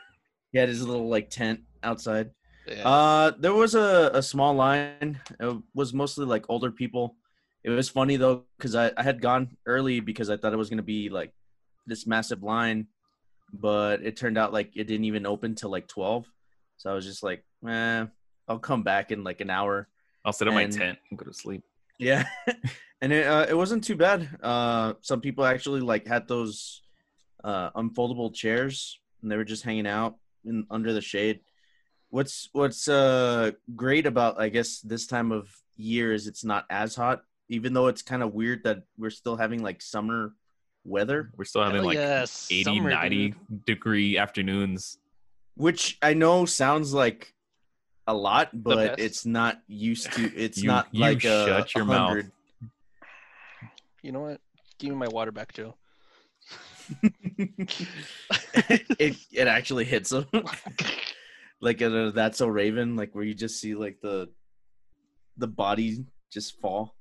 He 0.51 0.57
had 0.57 0.67
his 0.67 0.85
little 0.85 1.07
like 1.07 1.29
tent 1.29 1.61
outside. 1.87 2.31
Yeah. 2.67 2.87
Uh, 2.87 3.31
there 3.39 3.53
was 3.53 3.75
a, 3.75 4.11
a 4.13 4.21
small 4.21 4.53
line. 4.53 5.19
It 5.39 5.57
was 5.73 5.93
mostly 5.93 6.25
like 6.25 6.45
older 6.49 6.71
people. 6.71 7.15
It 7.63 7.69
was 7.69 7.89
funny 7.89 8.17
though 8.17 8.43
because 8.57 8.75
I, 8.75 8.91
I 8.97 9.03
had 9.03 9.21
gone 9.21 9.57
early 9.65 9.99
because 9.99 10.29
I 10.29 10.37
thought 10.37 10.53
it 10.53 10.57
was 10.57 10.69
gonna 10.69 10.83
be 10.83 11.09
like 11.09 11.33
this 11.85 12.05
massive 12.05 12.43
line, 12.43 12.87
but 13.53 14.03
it 14.03 14.17
turned 14.17 14.37
out 14.37 14.53
like 14.53 14.75
it 14.75 14.85
didn't 14.85 15.05
even 15.05 15.25
open 15.25 15.55
till 15.55 15.69
like 15.69 15.87
twelve. 15.87 16.29
So 16.77 16.91
I 16.91 16.93
was 16.93 17.05
just 17.05 17.23
like, 17.23 17.43
eh, 17.67 18.05
I'll 18.47 18.59
come 18.59 18.83
back 18.83 19.11
in 19.11 19.23
like 19.23 19.41
an 19.41 19.49
hour. 19.49 19.87
I'll 20.23 20.33
sit 20.33 20.47
in 20.47 20.53
my 20.53 20.67
tent 20.67 20.99
and 21.09 21.17
go 21.17 21.25
to 21.25 21.33
sleep. 21.33 21.63
Yeah, 21.99 22.25
and 23.01 23.11
it 23.11 23.25
uh, 23.25 23.47
it 23.49 23.55
wasn't 23.55 23.83
too 23.83 23.95
bad. 23.95 24.29
Uh, 24.43 24.93
some 25.01 25.21
people 25.21 25.45
actually 25.45 25.81
like 25.81 26.05
had 26.05 26.27
those 26.27 26.81
uh, 27.43 27.71
unfoldable 27.71 28.33
chairs, 28.33 28.99
and 29.21 29.31
they 29.31 29.37
were 29.37 29.45
just 29.45 29.63
hanging 29.63 29.87
out 29.87 30.15
in 30.45 30.65
under 30.69 30.93
the 30.93 31.01
shade. 31.01 31.39
What's 32.09 32.49
what's 32.53 32.87
uh 32.87 33.51
great 33.75 34.05
about 34.05 34.39
I 34.39 34.49
guess 34.49 34.79
this 34.79 35.07
time 35.07 35.31
of 35.31 35.49
year 35.75 36.13
is 36.13 36.25
it's 36.27 36.43
not 36.45 36.65
as 36.69 36.95
hot, 36.95 37.23
even 37.49 37.73
though 37.73 37.87
it's 37.87 38.01
kind 38.01 38.23
of 38.23 38.33
weird 38.33 38.63
that 38.63 38.83
we're 38.97 39.09
still 39.09 39.35
having 39.35 39.61
like 39.61 39.81
summer 39.81 40.33
weather, 40.85 41.31
We're 41.35 41.43
still 41.45 41.63
having 41.63 41.77
Hell 41.77 41.85
like 41.85 41.95
yes, 41.95 42.47
80, 42.49 42.63
summer, 42.63 42.89
90 42.91 43.27
dude. 43.29 43.65
degree 43.65 44.17
afternoons. 44.17 44.97
which 45.55 45.97
I 46.01 46.13
know 46.13 46.45
sounds 46.45 46.93
like 46.93 47.33
a 48.07 48.13
lot, 48.13 48.49
but 48.53 48.99
it's 48.99 49.25
not 49.25 49.59
used 49.67 50.13
to. 50.13 50.33
It's 50.33 50.59
You- 50.63 50.67
not 50.67 50.87
you 50.93 51.01
like 51.01 51.25
a, 51.25 51.45
shut 51.45 51.75
your 51.75 51.83
a 51.83 51.87
mouth. 51.87 52.23
You 54.01 54.13
know 54.13 54.21
what? 54.21 54.39
Give 54.79 54.91
me 54.91 54.95
my 54.95 55.09
water 55.09 55.33
back, 55.33 55.51
Joe. 55.53 55.75
it 57.37 59.17
it 59.31 59.47
actually 59.47 59.83
hits 59.83 60.11
them 60.11 60.25
like 61.61 61.81
in 61.81 61.93
a 61.95 62.11
that's 62.11 62.37
so 62.37 62.47
raven 62.47 62.95
like 62.95 63.13
where 63.15 63.23
you 63.23 63.33
just 63.33 63.59
see 63.59 63.75
like 63.75 63.99
the 64.01 64.29
the 65.37 65.47
body 65.47 66.05
just 66.31 66.59
fall 66.59 66.95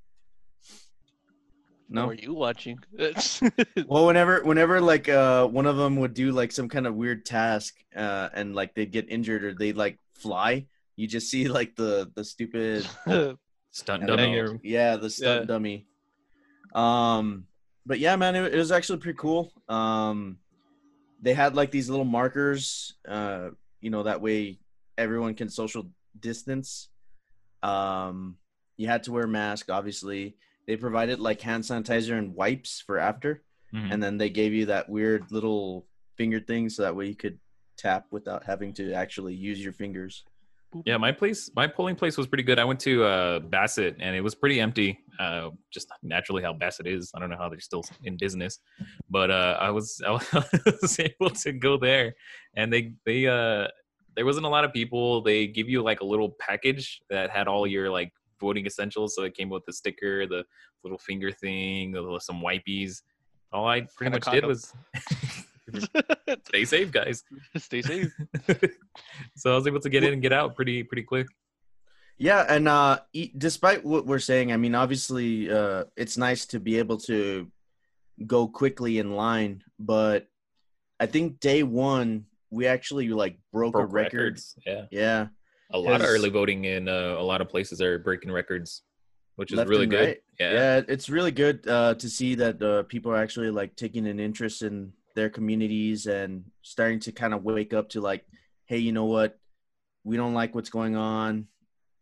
What 1.89 2.01
no 2.01 2.07
were 2.07 2.15
you 2.15 2.35
watching? 2.35 2.79
well 3.87 4.07
whenever 4.07 4.43
whenever 4.43 4.81
like 4.81 5.09
uh 5.09 5.47
one 5.47 5.67
of 5.67 5.77
them 5.77 5.97
would 5.97 6.15
do 6.15 6.33
like 6.33 6.53
some 6.53 6.69
kind 6.69 6.87
of 6.87 6.95
weird 6.95 7.25
task 7.27 7.75
uh 7.95 8.29
and 8.33 8.55
like 8.55 8.75
they'd 8.75 8.93
get 8.93 9.11
injured 9.11 9.45
or 9.45 9.55
they'd 9.55 9.77
like 9.77 9.99
fly 10.15 10.67
you 10.97 11.07
just 11.07 11.31
see 11.31 11.49
like 11.49 11.77
the 11.77 12.11
the 12.15 12.25
stupid 12.25 12.87
Stunt 13.71 14.07
dummy. 14.07 14.39
Or, 14.39 14.59
Yeah, 14.63 14.97
the 14.97 15.11
stunt 15.11 15.43
Yeah. 15.43 15.45
dummy. 15.47 15.87
Um, 16.75 17.45
but 17.85 17.99
yeah, 17.99 18.17
man, 18.17 18.35
it, 18.35 18.55
it 18.55 18.57
was 18.57 18.73
actually 18.73 19.01
pretty 19.01 19.19
cool. 19.19 19.53
Um, 19.69 20.39
they 21.21 21.35
had 21.35 21.55
like 21.55 21.71
these 21.71 21.91
little 21.91 22.07
markers. 22.07 22.95
Uh, 23.07 23.51
you 23.81 23.91
know, 23.91 24.03
that 24.05 24.21
way 24.21 24.59
everyone 24.99 25.35
can 25.35 25.49
social 25.49 25.91
distance. 26.19 26.89
Um, 27.63 28.37
you 28.77 28.87
had 28.87 29.03
to 29.05 29.13
wear 29.13 29.25
a 29.25 29.29
mask, 29.29 29.71
obviously. 29.71 30.37
They 30.67 30.77
provided 30.77 31.21
like 31.21 31.41
hand 31.41 31.65
sanitizer 31.65 32.19
and 32.19 32.35
wipes 32.35 32.81
for 32.81 32.99
after, 32.99 33.43
Mhm. 33.73 33.93
and 33.93 34.03
then 34.03 34.19
they 34.19 34.31
gave 34.31 34.53
you 34.53 34.67
that 34.67 34.89
weird 34.89 35.31
little 35.33 35.87
finger 36.17 36.41
thing 36.41 36.69
so 36.69 36.83
that 36.83 36.97
way 36.97 37.09
you 37.09 37.15
could 37.17 37.39
tap 37.77 38.07
without 38.11 38.45
having 38.45 38.73
to 38.75 38.93
actually 38.93 39.35
use 39.35 39.63
your 39.63 39.73
fingers. 39.73 40.25
Yeah, 40.85 40.97
my 40.97 41.13
place, 41.13 41.51
my 41.55 41.67
polling 41.67 41.97
place 41.97 42.19
was 42.19 42.27
pretty 42.27 42.43
good. 42.43 42.59
I 42.59 42.65
went 42.65 42.81
to 42.81 43.05
uh, 43.05 43.39
Bassett 43.41 43.97
and 43.99 44.15
it 44.15 44.21
was 44.21 44.35
pretty 44.35 44.61
empty. 44.61 44.99
Uh, 45.19 45.51
just 45.71 45.89
naturally 46.03 46.43
how 46.43 46.53
Bassett 46.53 46.87
is. 46.87 47.11
I 47.15 47.21
don't 47.21 47.31
know 47.31 47.37
how 47.37 47.49
they're 47.49 47.61
still 47.61 47.85
in 48.03 48.17
business, 48.17 48.59
but 49.09 49.31
uh, 49.31 49.57
I 49.61 49.71
was 49.71 50.01
I 50.07 50.11
was 50.13 50.99
able 50.99 51.31
to 51.31 51.53
go 51.53 51.79
there, 51.79 52.15
and 52.55 52.71
they 52.73 52.93
they 53.07 53.27
uh, 53.27 53.69
there 54.17 54.27
wasn't 54.27 54.47
a 54.47 54.49
lot 54.49 54.65
of 54.65 54.73
people. 54.73 55.23
They 55.23 55.47
give 55.47 55.69
you 55.69 55.83
like 55.83 56.01
a 56.01 56.05
little 56.05 56.37
package 56.39 57.01
that 57.09 57.31
had 57.31 57.49
all 57.49 57.67
your 57.67 57.91
like 57.91 58.13
voting 58.41 58.67
essentials. 58.67 59.15
So 59.15 59.23
it 59.23 59.35
came 59.35 59.49
with 59.49 59.65
the 59.67 59.73
sticker, 59.73 60.27
the 60.27 60.45
little 60.83 60.99
finger 60.99 61.31
thing, 61.31 61.93
the, 61.93 62.19
some 62.21 62.43
wipies. 62.43 63.03
All 63.53 63.67
I 63.69 63.83
pretty 63.97 64.15
And 64.15 64.25
much 64.25 64.33
did 64.33 64.45
was 64.45 64.73
stay 66.49 66.65
safe, 66.65 66.93
guys. 66.93 67.25
Stay 67.57 67.83
safe. 67.83 68.13
so 69.37 69.53
I 69.53 69.57
was 69.57 69.67
able 69.67 69.81
to 69.81 69.89
get 69.91 70.05
in 70.05 70.13
and 70.13 70.23
get 70.23 70.33
out 70.33 70.55
pretty 70.55 70.83
pretty 70.83 71.03
quick. 71.03 71.27
Yeah, 72.19 72.45
and 72.49 72.67
uh, 72.69 73.01
e- 73.13 73.33
despite 73.37 73.85
what 73.85 74.07
we're 74.07 74.19
saying, 74.19 74.53
I 74.53 74.57
mean, 74.57 74.75
obviously, 74.75 75.51
uh, 75.51 75.85
it's 75.97 76.17
nice 76.17 76.47
to 76.47 76.61
be 76.61 76.79
able 76.79 76.97
to 76.99 77.51
go 78.27 78.49
quickly 78.49 78.99
in 78.99 79.15
line, 79.17 79.63
but 79.79 80.27
I 80.99 81.07
think 81.07 81.41
day 81.41 81.63
one 81.63 82.27
we 82.51 82.67
actually 82.67 83.09
like 83.09 83.39
broke, 83.53 83.75
a 83.77 83.85
record. 83.85 83.93
records. 84.15 84.57
Yeah. 84.65 84.87
Yeah, 84.91 85.27
A 85.73 85.79
lot 85.79 86.01
of 86.01 86.07
early 86.07 86.31
voting 86.31 86.65
in 86.65 86.89
uh, 86.89 87.17
a 87.19 87.23
lot 87.23 87.41
of 87.43 87.49
places 87.51 87.83
are 87.83 87.99
breaking 87.99 88.31
records, 88.33 88.83
which 89.35 89.53
is 89.53 89.63
really 89.67 89.83
and 89.83 89.91
good. 89.91 90.07
right. 90.07 90.19
Yeah. 90.41 90.53
yeah, 90.53 90.83
it's 90.89 91.11
really 91.11 91.33
good 91.33 91.69
uh, 91.69 91.95
to 91.95 92.09
see 92.09 92.35
that 92.37 92.63
uh, 92.63 92.85
people 92.85 93.13
are 93.13 93.17
actually 93.17 93.51
like 93.51 93.77
taking 93.77 94.07
an 94.07 94.21
interest 94.21 94.63
in 94.63 94.93
their 95.17 95.31
communities 95.31 96.07
and 96.07 96.45
starting 96.63 97.01
to 97.01 97.11
kind 97.11 97.35
of 97.35 97.43
wake 97.43 97.75
up 97.75 97.89
to 97.89 98.01
like, 98.01 98.25
hey, 98.67 98.79
you 98.79 98.93
know 98.93 99.07
what, 99.07 99.37
we 100.05 100.17
don't 100.17 100.35
like 100.35 100.55
what's 100.55 100.71
going 100.71 100.95
on, 100.95 101.49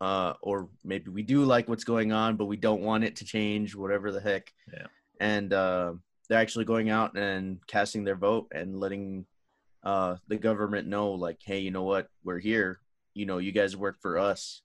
uh, 0.03 0.35
or 0.43 0.69
maybe 0.85 1.11
we 1.11 1.23
do 1.23 1.45
like 1.45 1.67
what's 1.69 1.85
going 1.85 2.13
on, 2.13 2.37
but 2.37 2.45
we 2.45 2.59
don't 2.59 2.83
want 2.83 3.05
it 3.05 3.17
to 3.17 3.25
change, 3.25 3.75
whatever 3.75 4.13
the 4.13 4.21
heck. 4.21 4.53
Yeah. 4.71 4.87
And 5.21 5.53
uh, 5.53 5.95
they're 6.29 6.41
actually 6.41 6.67
going 6.67 6.91
out 6.91 7.17
and 7.17 7.67
casting 7.67 8.05
their 8.05 8.17
vote 8.17 8.49
and 8.53 8.79
letting 8.79 9.25
uh, 9.85 10.17
the 10.29 10.37
government 10.37 10.89
know, 10.89 11.13
like, 11.13 11.39
hey, 11.43 11.61
you 11.61 11.71
know 11.71 11.85
what, 11.85 12.09
we're 12.25 12.41
here. 12.41 12.81
You 13.15 13.27
know, 13.27 13.39
you 13.39 13.53
guys 13.53 13.77
work 13.77 13.97
for 14.03 14.19
us. 14.19 14.61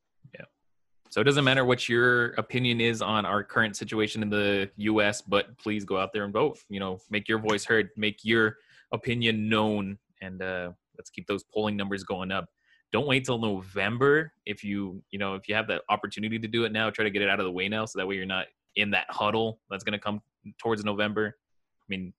So 1.09 1.19
it 1.21 1.23
doesn't 1.23 1.43
matter 1.43 1.65
what 1.65 1.89
your 1.89 2.33
opinion 2.33 2.79
is 2.79 3.01
on 3.01 3.25
our 3.25 3.43
current 3.43 3.75
situation 3.75 4.21
in 4.21 4.29
the 4.29 4.69
U.S., 4.77 5.21
but 5.21 5.57
please 5.57 5.83
go 5.83 5.97
out 5.97 6.13
there 6.13 6.23
and 6.23 6.31
vote. 6.31 6.59
You 6.69 6.79
know, 6.79 6.99
make 7.09 7.27
your 7.27 7.39
voice 7.39 7.65
heard, 7.65 7.89
make 7.97 8.23
your 8.23 8.57
opinion 8.91 9.49
known, 9.49 9.97
and 10.21 10.41
uh, 10.41 10.71
let's 10.97 11.09
keep 11.09 11.25
those 11.25 11.43
polling 11.43 11.75
numbers 11.75 12.03
going 12.03 12.31
up. 12.31 12.47
Don't 12.91 13.07
wait 13.07 13.25
till 13.25 13.39
November. 13.39 14.33
If 14.45 14.63
you, 14.63 15.01
you 15.09 15.17
know, 15.17 15.33
if 15.33 15.49
you 15.49 15.55
have 15.55 15.67
the 15.67 15.81
opportunity 15.89 16.37
to 16.37 16.47
do 16.47 16.65
it 16.65 16.71
now, 16.71 16.91
try 16.91 17.03
to 17.03 17.11
get 17.11 17.23
it 17.23 17.29
out 17.29 17.39
of 17.39 17.45
the 17.45 17.51
way 17.51 17.67
now, 17.69 17.85
so 17.85 17.97
that 17.97 18.07
way 18.07 18.15
you're 18.15 18.25
not 18.25 18.45
in 18.75 18.91
that 18.91 19.05
huddle 19.09 19.59
that's 19.69 19.83
going 19.83 19.93
to 19.93 19.99
come 19.99 20.21
towards 20.59 20.83
November. 20.83 21.37
I 21.37 21.85
mean, 21.87 22.13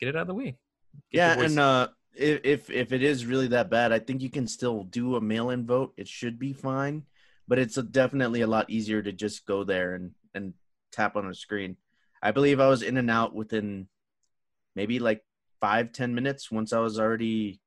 get 0.00 0.10
it 0.10 0.16
out 0.16 0.22
of 0.22 0.28
the 0.28 0.34
way. 0.34 0.56
Get 1.10 1.38
yeah, 1.38 1.40
and 1.40 1.58
uh, 1.58 1.88
if, 2.14 2.40
if 2.44 2.70
if 2.70 2.92
it 2.92 3.02
is 3.02 3.24
really 3.24 3.48
that 3.48 3.70
bad, 3.70 3.90
I 3.90 3.98
think 3.98 4.20
you 4.20 4.30
can 4.30 4.46
still 4.46 4.84
do 4.84 5.16
a 5.16 5.20
mail-in 5.20 5.66
vote. 5.66 5.94
It 5.96 6.08
should 6.08 6.38
be 6.38 6.52
fine, 6.52 7.04
but 7.48 7.58
it's 7.58 7.76
a, 7.76 7.82
definitely 7.82 8.40
a 8.42 8.46
lot 8.46 8.70
easier 8.70 9.02
to 9.02 9.12
just 9.12 9.46
go 9.46 9.64
there 9.64 9.94
and 9.94 10.12
and 10.34 10.54
tap 10.92 11.16
on 11.16 11.26
a 11.28 11.34
screen. 11.34 11.76
I 12.22 12.30
believe 12.30 12.60
I 12.60 12.68
was 12.68 12.82
in 12.82 12.96
and 12.96 13.10
out 13.10 13.34
within 13.34 13.88
maybe 14.74 14.98
like 14.98 15.22
five 15.60 15.92
ten 15.92 16.14
minutes 16.14 16.50
once 16.50 16.72
I 16.72 16.78
was 16.80 16.98
already 16.98 17.60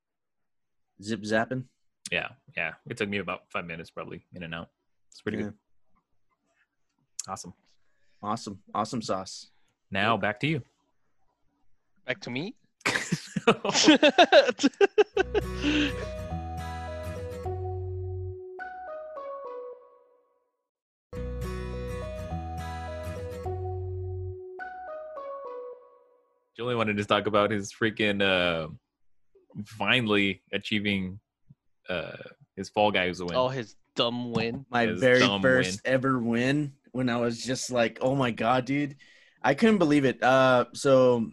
zip 1.02 1.22
zapping. 1.22 1.66
yeah, 2.12 2.30
yeah, 2.56 2.74
it 2.90 2.98
took 2.98 3.10
me 3.10 3.20
about 3.20 3.42
five 3.50 3.66
minutes 3.66 3.92
probably 3.92 4.24
in 4.34 4.44
and 4.44 4.56
out. 4.56 4.70
It's 5.12 5.22
pretty 5.22 5.38
Yeah. 5.38 5.44
good. 5.46 5.54
Awesome. 7.28 7.54
Awesome, 8.24 8.60
awesome 8.74 9.02
sauce. 9.02 9.48
Now 9.92 10.18
back 10.18 10.40
to 10.42 10.48
you. 10.48 10.62
Back 12.06 12.20
to 12.22 12.30
me. 12.32 12.56
Julian 26.68 26.78
wanted 26.80 26.98
to 26.98 27.06
talk 27.06 27.28
about 27.28 27.50
his 27.50 27.72
freaking 27.72 28.22
uh, 28.22 28.68
finally 29.66 30.42
achieving 30.52 31.18
uh, 31.88 32.18
his 32.58 32.68
Fall 32.68 32.92
Guys 32.92 33.24
win. 33.24 33.36
oh, 33.36 33.48
his 33.48 33.78
dumb 33.96 34.34
win. 34.34 34.66
My 34.70 34.88
His 34.88 35.00
very 35.00 35.20
dumb 35.20 35.42
first 35.42 35.80
ever 35.86 36.20
win 36.20 36.74
when 36.92 37.08
I 37.08 37.16
was 37.18 37.42
just 37.42 37.72
like, 37.72 38.00
oh 38.02 38.16
my 38.16 38.32
god, 38.32 38.66
dude. 38.66 38.98
I 39.42 39.54
couldn't 39.54 39.78
believe 39.78 40.04
it. 40.04 40.22
Uh 40.22 40.66
so 40.74 41.30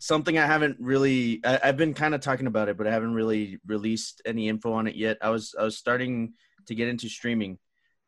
something 0.00 0.36
I 0.36 0.46
haven't 0.46 0.76
really 0.80 1.40
I, 1.44 1.60
I've 1.62 1.76
been 1.76 1.94
kind 1.94 2.16
of 2.16 2.20
talking 2.20 2.48
about 2.48 2.68
it, 2.68 2.76
but 2.76 2.88
I 2.88 2.90
haven't 2.90 3.14
really 3.14 3.60
released 3.64 4.22
any 4.26 4.48
info 4.48 4.72
on 4.72 4.88
it 4.88 4.96
yet. 4.96 5.18
I 5.22 5.30
was 5.30 5.54
I 5.56 5.62
was 5.62 5.78
starting 5.78 6.32
to 6.66 6.74
get 6.74 6.88
into 6.88 7.08
streaming 7.08 7.58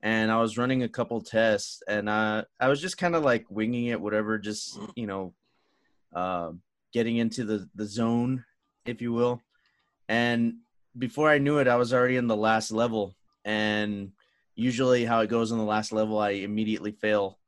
and 0.02 0.32
I 0.32 0.40
was 0.40 0.58
running 0.58 0.82
a 0.82 0.88
couple 0.88 1.20
tests 1.20 1.80
and 1.86 2.08
uh 2.08 2.42
I 2.58 2.66
was 2.66 2.80
just 2.80 2.98
kind 2.98 3.14
of 3.14 3.22
like 3.22 3.46
winging 3.48 3.86
it, 3.86 4.00
whatever, 4.00 4.36
just 4.36 4.76
you 4.96 5.06
know, 5.06 5.32
uh, 6.14 6.52
getting 6.92 7.16
into 7.16 7.44
the 7.44 7.68
the 7.74 7.86
zone, 7.86 8.44
if 8.86 9.00
you 9.00 9.12
will. 9.12 9.40
And 10.08 10.54
before 10.98 11.30
I 11.30 11.38
knew 11.38 11.58
it, 11.58 11.68
I 11.68 11.76
was 11.76 11.92
already 11.92 12.16
in 12.16 12.26
the 12.26 12.36
last 12.36 12.72
level. 12.72 13.14
And 13.44 14.12
usually, 14.54 15.04
how 15.04 15.20
it 15.20 15.28
goes 15.28 15.52
on 15.52 15.58
the 15.58 15.64
last 15.64 15.92
level, 15.92 16.18
I 16.18 16.30
immediately 16.30 16.92
fail. 16.92 17.38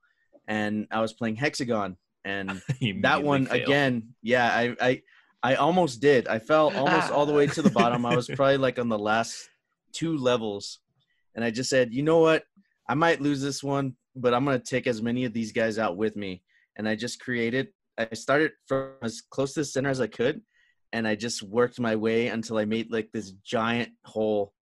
And 0.48 0.86
I 0.90 1.00
was 1.00 1.12
playing 1.12 1.36
Hex-A-Gone, 1.36 1.96
and 2.24 2.62
that 3.02 3.22
one 3.22 3.46
failed. 3.46 3.62
again, 3.62 4.14
yeah, 4.22 4.48
I, 4.52 4.76
I, 4.80 5.02
I 5.42 5.54
almost 5.56 6.00
did. 6.00 6.28
I 6.28 6.38
fell 6.38 6.74
almost 6.76 7.10
all 7.10 7.26
the 7.26 7.32
way 7.32 7.46
to 7.46 7.62
the 7.62 7.70
bottom. 7.70 8.04
I 8.06 8.16
was 8.16 8.28
probably 8.34 8.56
like 8.56 8.78
on 8.78 8.88
the 8.88 8.98
last 8.98 9.48
two 9.92 10.16
levels, 10.16 10.80
and 11.34 11.44
I 11.44 11.50
just 11.50 11.70
said, 11.70 11.92
you 11.92 12.02
know 12.02 12.18
what, 12.18 12.44
I 12.88 12.94
might 12.94 13.20
lose 13.20 13.40
this 13.40 13.62
one, 13.62 13.96
but 14.16 14.34
I'm 14.34 14.44
gonna 14.44 14.58
take 14.58 14.86
as 14.86 15.00
many 15.02 15.24
of 15.24 15.32
these 15.32 15.52
guys 15.52 15.78
out 15.78 15.96
with 15.96 16.16
me. 16.16 16.42
And 16.76 16.88
I 16.88 16.96
just 16.96 17.20
created. 17.20 17.68
I 17.98 18.14
started 18.14 18.52
from 18.66 18.92
as 19.02 19.20
close 19.20 19.54
to 19.54 19.60
the 19.60 19.64
center 19.64 19.90
as 19.90 20.00
I 20.00 20.06
could, 20.06 20.42
and 20.92 21.06
I 21.06 21.14
just 21.14 21.42
worked 21.42 21.78
my 21.80 21.96
way 21.96 22.28
until 22.28 22.58
I 22.58 22.64
made 22.64 22.90
like 22.90 23.10
this 23.12 23.32
giant 23.44 23.92
hole. 24.04 24.52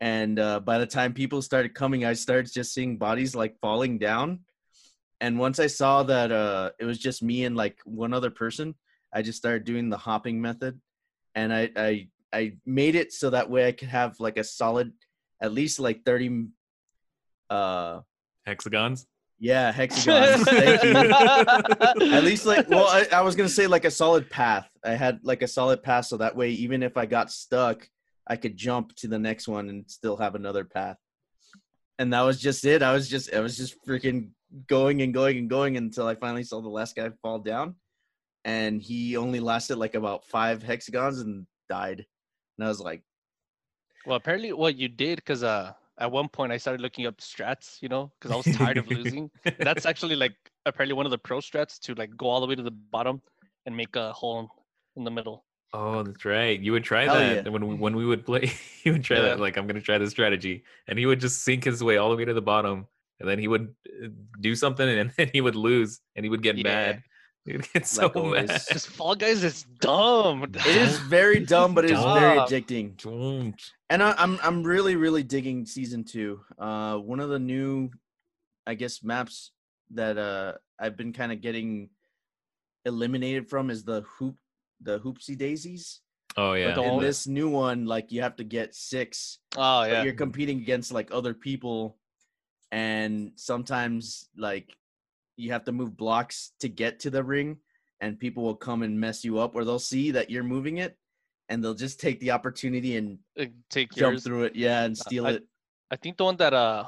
and 0.00 0.38
uh, 0.38 0.60
by 0.60 0.78
the 0.78 0.86
time 0.86 1.14
people 1.14 1.40
started 1.40 1.74
coming, 1.74 2.04
I 2.04 2.12
started 2.12 2.52
just 2.52 2.74
seeing 2.74 2.98
bodies 2.98 3.34
like 3.34 3.56
falling 3.60 3.98
down. 3.98 4.40
And 5.20 5.38
once 5.38 5.58
I 5.58 5.66
saw 5.68 6.02
that 6.02 6.30
uh, 6.30 6.72
it 6.78 6.84
was 6.84 6.98
just 6.98 7.22
me 7.22 7.44
and 7.44 7.56
like 7.56 7.78
one 7.84 8.12
other 8.12 8.30
person, 8.30 8.74
I 9.12 9.22
just 9.22 9.38
started 9.38 9.64
doing 9.64 9.88
the 9.88 9.96
hopping 9.96 10.40
method, 10.42 10.78
and 11.34 11.52
I 11.52 11.70
I 11.76 12.08
I 12.32 12.52
made 12.66 12.94
it 12.94 13.12
so 13.12 13.30
that 13.30 13.48
way 13.48 13.66
I 13.66 13.72
could 13.72 13.88
have 13.88 14.20
like 14.20 14.36
a 14.36 14.44
solid, 14.44 14.92
at 15.40 15.52
least 15.52 15.80
like 15.80 16.04
thirty, 16.04 16.48
uh, 17.48 18.00
Hexagons. 18.46 19.06
Yeah, 19.38 19.70
hexagons. 19.70 20.44
Thank 20.44 20.82
you. 20.82 20.94
At 22.12 22.24
least 22.24 22.46
like 22.46 22.68
well, 22.68 22.86
I, 22.88 23.06
I 23.12 23.20
was 23.20 23.36
gonna 23.36 23.48
say 23.48 23.66
like 23.66 23.84
a 23.84 23.90
solid 23.90 24.30
path. 24.30 24.68
I 24.84 24.92
had 24.92 25.20
like 25.22 25.42
a 25.42 25.48
solid 25.48 25.82
path, 25.82 26.06
so 26.06 26.16
that 26.18 26.36
way 26.36 26.50
even 26.50 26.82
if 26.82 26.96
I 26.96 27.06
got 27.06 27.30
stuck, 27.30 27.88
I 28.26 28.36
could 28.36 28.56
jump 28.56 28.94
to 28.96 29.08
the 29.08 29.18
next 29.18 29.46
one 29.46 29.68
and 29.68 29.88
still 29.90 30.16
have 30.16 30.34
another 30.34 30.64
path. 30.64 30.96
And 31.98 32.12
that 32.12 32.22
was 32.22 32.40
just 32.40 32.64
it. 32.64 32.82
I 32.82 32.92
was 32.92 33.08
just 33.08 33.32
I 33.34 33.40
was 33.40 33.56
just 33.56 33.76
freaking 33.86 34.30
going 34.68 35.02
and 35.02 35.12
going 35.12 35.36
and 35.38 35.50
going 35.50 35.76
until 35.76 36.06
I 36.06 36.14
finally 36.14 36.44
saw 36.44 36.60
the 36.62 36.68
last 36.68 36.96
guy 36.96 37.10
fall 37.20 37.38
down, 37.38 37.74
and 38.44 38.80
he 38.80 39.18
only 39.18 39.40
lasted 39.40 39.76
like 39.76 39.94
about 39.94 40.24
five 40.24 40.62
hexagons 40.62 41.20
and 41.20 41.46
died. 41.68 42.06
And 42.58 42.64
I 42.64 42.68
was 42.68 42.80
like, 42.80 43.02
Well, 44.06 44.16
apparently, 44.16 44.54
what 44.54 44.76
you 44.76 44.88
did, 44.88 45.16
because 45.16 45.42
uh, 45.42 45.74
at 45.98 46.10
one 46.10 46.28
point 46.28 46.52
I 46.52 46.56
started 46.58 46.80
looking 46.80 47.06
up 47.06 47.18
strats, 47.18 47.80
you 47.80 47.88
know, 47.88 48.12
because 48.18 48.30
I 48.30 48.36
was 48.36 48.56
tired 48.56 48.76
of 48.76 48.88
losing. 48.98 49.30
That's 49.58 49.86
actually 49.86 50.16
like 50.16 50.34
apparently 50.66 50.94
one 50.94 51.06
of 51.06 51.10
the 51.10 51.18
pro 51.18 51.38
strats 51.38 51.78
to 51.80 51.94
like 51.94 52.16
go 52.16 52.26
all 52.26 52.40
the 52.40 52.46
way 52.46 52.54
to 52.54 52.62
the 52.62 52.70
bottom 52.70 53.22
and 53.64 53.76
make 53.76 53.96
a 53.96 54.12
hole 54.12 54.50
in 54.96 55.04
the 55.04 55.10
middle. 55.10 55.44
Oh, 55.72 56.02
that's 56.02 56.24
right. 56.24 56.58
You 56.58 56.72
would 56.72 56.84
try 56.84 57.04
Hell 57.04 57.16
that 57.16 57.44
yeah. 57.44 57.50
when 57.50 57.66
we, 57.66 57.74
when 57.74 57.96
we 57.96 58.06
would 58.06 58.24
play. 58.24 58.46
He 58.82 58.90
would 58.92 59.02
try 59.02 59.16
Yeah. 59.16 59.22
that. 59.30 59.40
Like 59.40 59.56
I'm 59.56 59.66
gonna 59.66 59.80
try 59.80 59.98
this 59.98 60.10
strategy, 60.10 60.64
and 60.86 60.98
he 60.98 61.06
would 61.06 61.18
just 61.20 61.42
sink 61.42 61.64
his 61.64 61.82
way 61.82 61.96
all 61.96 62.10
the 62.10 62.16
way 62.16 62.24
to 62.24 62.32
the 62.34 62.40
bottom, 62.42 62.86
and 63.18 63.28
then 63.28 63.38
he 63.38 63.48
would 63.48 63.74
uh, 64.04 64.08
do 64.40 64.54
something, 64.54 64.88
and 64.88 65.10
then 65.16 65.30
he 65.32 65.40
would 65.40 65.56
lose, 65.56 66.00
and 66.14 66.24
he 66.24 66.30
would 66.30 66.42
get 66.42 66.56
Yeah. 66.56 66.62
mad. 66.62 67.02
He 67.46 67.56
would 67.56 67.66
so 67.86 68.10
Like 68.14 68.48
mad. 68.48 68.60
Just 68.72 68.88
Fall 68.88 69.14
Guys 69.14 69.44
is 69.44 69.64
dumb. 69.80 70.42
it 70.54 70.66
is 70.66 70.98
very 70.98 71.40
dumb, 71.40 71.74
but 71.74 71.84
it 71.84 71.92
is 71.92 72.02
very 72.02 72.36
Dumb. 72.36 72.46
addicting. 72.48 72.96
Don't. 73.00 73.54
And 73.88 74.02
I, 74.02 74.14
I'm 74.18 74.38
I'm 74.42 74.62
really 74.64 74.96
really 74.96 75.22
digging 75.22 75.64
season 75.64 76.02
two. 76.04 76.40
Uh, 76.58 76.96
one 76.98 77.20
of 77.20 77.28
the 77.30 77.38
new, 77.38 77.90
I 78.66 78.74
guess, 78.74 79.02
maps 79.04 79.52
that 79.94 80.18
uh 80.18 80.54
I've 80.80 80.96
been 80.96 81.12
kind 81.12 81.30
of 81.30 81.40
getting 81.40 81.90
eliminated 82.84 83.48
from 83.48 83.70
is 83.70 83.84
the 83.84 84.02
hoop 84.18 84.36
the 84.82 84.98
hoopsie 85.00 85.38
daisies. 85.38 86.00
Oh 86.36 86.52
yeah. 86.52 86.74
the 86.74 86.82
In 86.82 86.90
Oh. 86.90 87.00
this 87.00 87.26
new 87.26 87.48
one, 87.48 87.86
like 87.86 88.12
you 88.12 88.22
have 88.22 88.36
to 88.36 88.44
get 88.44 88.74
six, 88.74 89.38
Oh 89.56 89.82
but 89.82 89.90
yeah. 89.90 90.02
you're 90.02 90.12
competing 90.14 90.58
against 90.58 90.92
like 90.92 91.08
other 91.12 91.32
people, 91.32 91.96
and 92.72 93.32
sometimes 93.36 94.28
like 94.36 94.76
you 95.36 95.52
have 95.52 95.64
to 95.64 95.72
move 95.72 95.96
blocks 95.96 96.52
to 96.60 96.68
get 96.68 97.00
to 97.00 97.10
the 97.10 97.22
ring, 97.22 97.58
and 98.00 98.18
people 98.18 98.42
will 98.42 98.56
come 98.56 98.82
and 98.82 98.98
mess 98.98 99.24
you 99.24 99.38
up, 99.38 99.54
or 99.54 99.64
they'll 99.64 99.78
see 99.78 100.10
that 100.12 100.30
you're 100.30 100.42
moving 100.44 100.78
it, 100.78 100.96
and 101.48 101.62
they'll 101.62 101.74
just 101.74 102.00
take 102.00 102.20
the 102.20 102.30
opportunity 102.32 102.96
and 102.96 103.18
Take 103.70 103.92
jump 103.92 104.14
yours. 104.14 104.24
through 104.24 104.44
it, 104.44 104.56
yeah, 104.56 104.84
and 104.84 104.96
steal 104.96 105.26
I- 105.26 105.32
it. 105.32 105.46
I 105.90 105.96
think 105.96 106.16
the 106.16 106.24
one 106.24 106.36
that 106.38 106.52
uh 106.52 106.86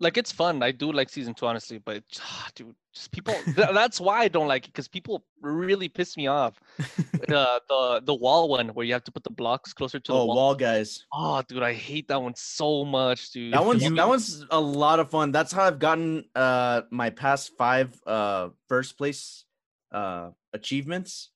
like 0.00 0.16
it's 0.16 0.30
fun. 0.32 0.62
I 0.62 0.70
do 0.70 0.92
like 0.92 1.08
season 1.08 1.34
two 1.34 1.46
honestly, 1.46 1.78
but 1.78 1.96
it- 1.96 2.04
ah, 2.20 2.48
dude, 2.54 2.74
just 2.94 3.10
people 3.10 3.34
th- 3.44 3.56
that's 3.72 4.00
why 4.00 4.20
I 4.20 4.28
don't 4.28 4.48
like 4.48 4.64
it 4.66 4.72
because 4.72 4.88
people 4.88 5.24
really 5.40 5.88
piss 5.88 6.16
me 6.16 6.26
off. 6.28 6.60
the 6.78 7.60
the 7.68 8.02
the 8.04 8.14
wall 8.14 8.48
one 8.48 8.68
where 8.68 8.86
you 8.86 8.92
have 8.92 9.04
to 9.04 9.12
put 9.12 9.24
the 9.24 9.30
blocks 9.30 9.72
closer 9.72 9.98
to 10.00 10.12
the 10.12 10.18
Oh, 10.18 10.24
wall. 10.26 10.36
wall 10.36 10.54
guys. 10.54 11.04
Oh 11.12 11.42
dude, 11.48 11.62
I 11.62 11.72
hate 11.72 12.08
that 12.08 12.20
one 12.22 12.34
so 12.36 12.84
much, 12.84 13.30
dude. 13.32 13.52
That 13.54 13.64
one's 13.64 13.82
you- 13.84 13.94
that 13.96 14.08
one's 14.08 14.44
a 14.50 14.60
lot 14.60 15.00
of 15.00 15.10
fun. 15.10 15.32
That's 15.32 15.52
how 15.52 15.64
I've 15.64 15.78
gotten 15.78 16.24
uh 16.34 16.82
my 16.90 17.10
past 17.10 17.52
five 17.58 17.92
uh 18.06 18.48
first 18.68 18.96
place 18.98 19.44
uh 19.92 20.30
achievements. 20.52 21.30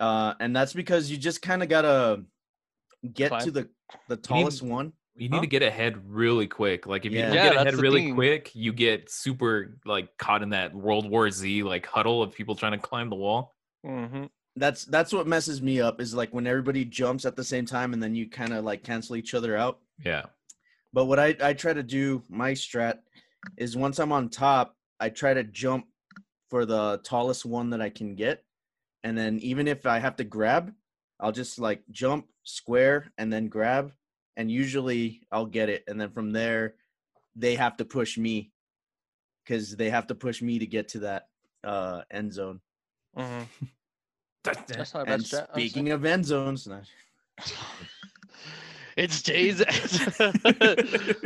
Uh 0.00 0.34
and 0.40 0.54
that's 0.54 0.72
because 0.72 1.10
you 1.10 1.16
just 1.16 1.40
kind 1.42 1.62
of 1.62 1.68
got 1.68 1.82
to 1.82 2.24
get 3.12 3.40
to 3.42 3.50
the 3.50 3.68
the 4.08 4.16
tallest 4.16 4.62
one. 4.62 4.92
You 5.16 5.28
need 5.28 5.36
Huh? 5.36 5.40
to 5.42 5.46
get 5.46 5.62
ahead 5.62 6.10
really 6.10 6.48
quick. 6.48 6.86
Like 6.86 7.04
if 7.04 7.12
you 7.12 7.18
Yeah. 7.18 7.26
don't 7.26 7.36
Yeah, 7.36 7.50
get 7.50 7.54
ahead 7.56 7.74
really 7.76 8.02
thing. 8.02 8.14
quick, 8.14 8.50
you 8.54 8.72
get 8.72 9.10
super 9.10 9.78
like 9.84 10.16
caught 10.18 10.42
in 10.42 10.50
that 10.50 10.74
World 10.74 11.08
War 11.08 11.30
Z 11.30 11.62
like 11.62 11.86
huddle 11.86 12.22
of 12.22 12.34
people 12.34 12.56
trying 12.56 12.72
to 12.72 12.78
climb 12.78 13.10
the 13.10 13.16
wall. 13.16 13.54
hmm 13.84 14.24
That's 14.56 14.84
that's 14.84 15.12
what 15.12 15.26
messes 15.26 15.62
me 15.62 15.80
up 15.80 16.00
is 16.00 16.14
like 16.14 16.32
when 16.34 16.46
everybody 16.46 16.84
jumps 16.84 17.24
at 17.24 17.36
the 17.36 17.44
same 17.44 17.64
time 17.64 17.92
and 17.92 18.02
then 18.02 18.14
you 18.14 18.28
kind 18.28 18.52
of 18.52 18.64
like 18.64 18.82
cancel 18.82 19.14
each 19.16 19.34
other 19.34 19.56
out. 19.56 19.78
Yeah. 20.04 20.26
But 20.92 21.06
what 21.06 21.18
I, 21.18 21.36
I 21.40 21.52
try 21.54 21.72
to 21.72 21.82
do, 21.82 22.22
my 22.28 22.52
strat, 22.52 22.98
is 23.56 23.76
once 23.76 23.98
I'm 23.98 24.12
on 24.12 24.28
top, 24.28 24.76
I 25.00 25.08
try 25.10 25.34
to 25.34 25.44
jump 25.44 25.86
for 26.50 26.64
the 26.66 27.00
tallest 27.04 27.44
one 27.44 27.70
that 27.70 27.80
I 27.80 27.90
can 27.90 28.14
get. 28.14 28.44
And 29.02 29.18
then 29.18 29.38
even 29.40 29.66
if 29.68 29.86
I 29.86 29.98
have 29.98 30.16
to 30.16 30.24
grab, 30.24 30.72
I'll 31.20 31.32
just 31.32 31.58
like 31.58 31.82
jump, 31.90 32.26
square, 32.44 33.12
and 33.18 33.32
then 33.32 33.48
grab. 33.48 33.92
And 34.36 34.50
usually 34.50 35.22
I'll 35.30 35.46
get 35.46 35.68
it. 35.68 35.84
And 35.86 36.00
then 36.00 36.10
from 36.10 36.32
there, 36.32 36.74
they 37.36 37.54
have 37.54 37.76
to 37.78 37.84
push 37.84 38.18
me 38.18 38.50
because 39.44 39.76
they 39.76 39.90
have 39.90 40.06
to 40.08 40.14
push 40.14 40.42
me 40.42 40.58
to 40.58 40.66
get 40.66 40.88
to 40.88 40.98
that 41.00 41.28
uh, 41.62 42.02
end 42.10 42.32
zone. 42.32 42.60
hmm 43.16 43.42
That's 44.44 44.72
That's 44.72 44.94
not 44.94 45.02
a 45.02 45.06
bad 45.06 45.14
And 45.14 45.24
strat. 45.24 45.46
honestly. 45.52 45.68
speaking 45.68 45.90
of 45.92 46.04
end 46.04 46.26
zones, 46.26 46.66
no, 46.66 46.80
it's 48.96 49.22
Jay's. 49.22 49.62
but 50.18 50.78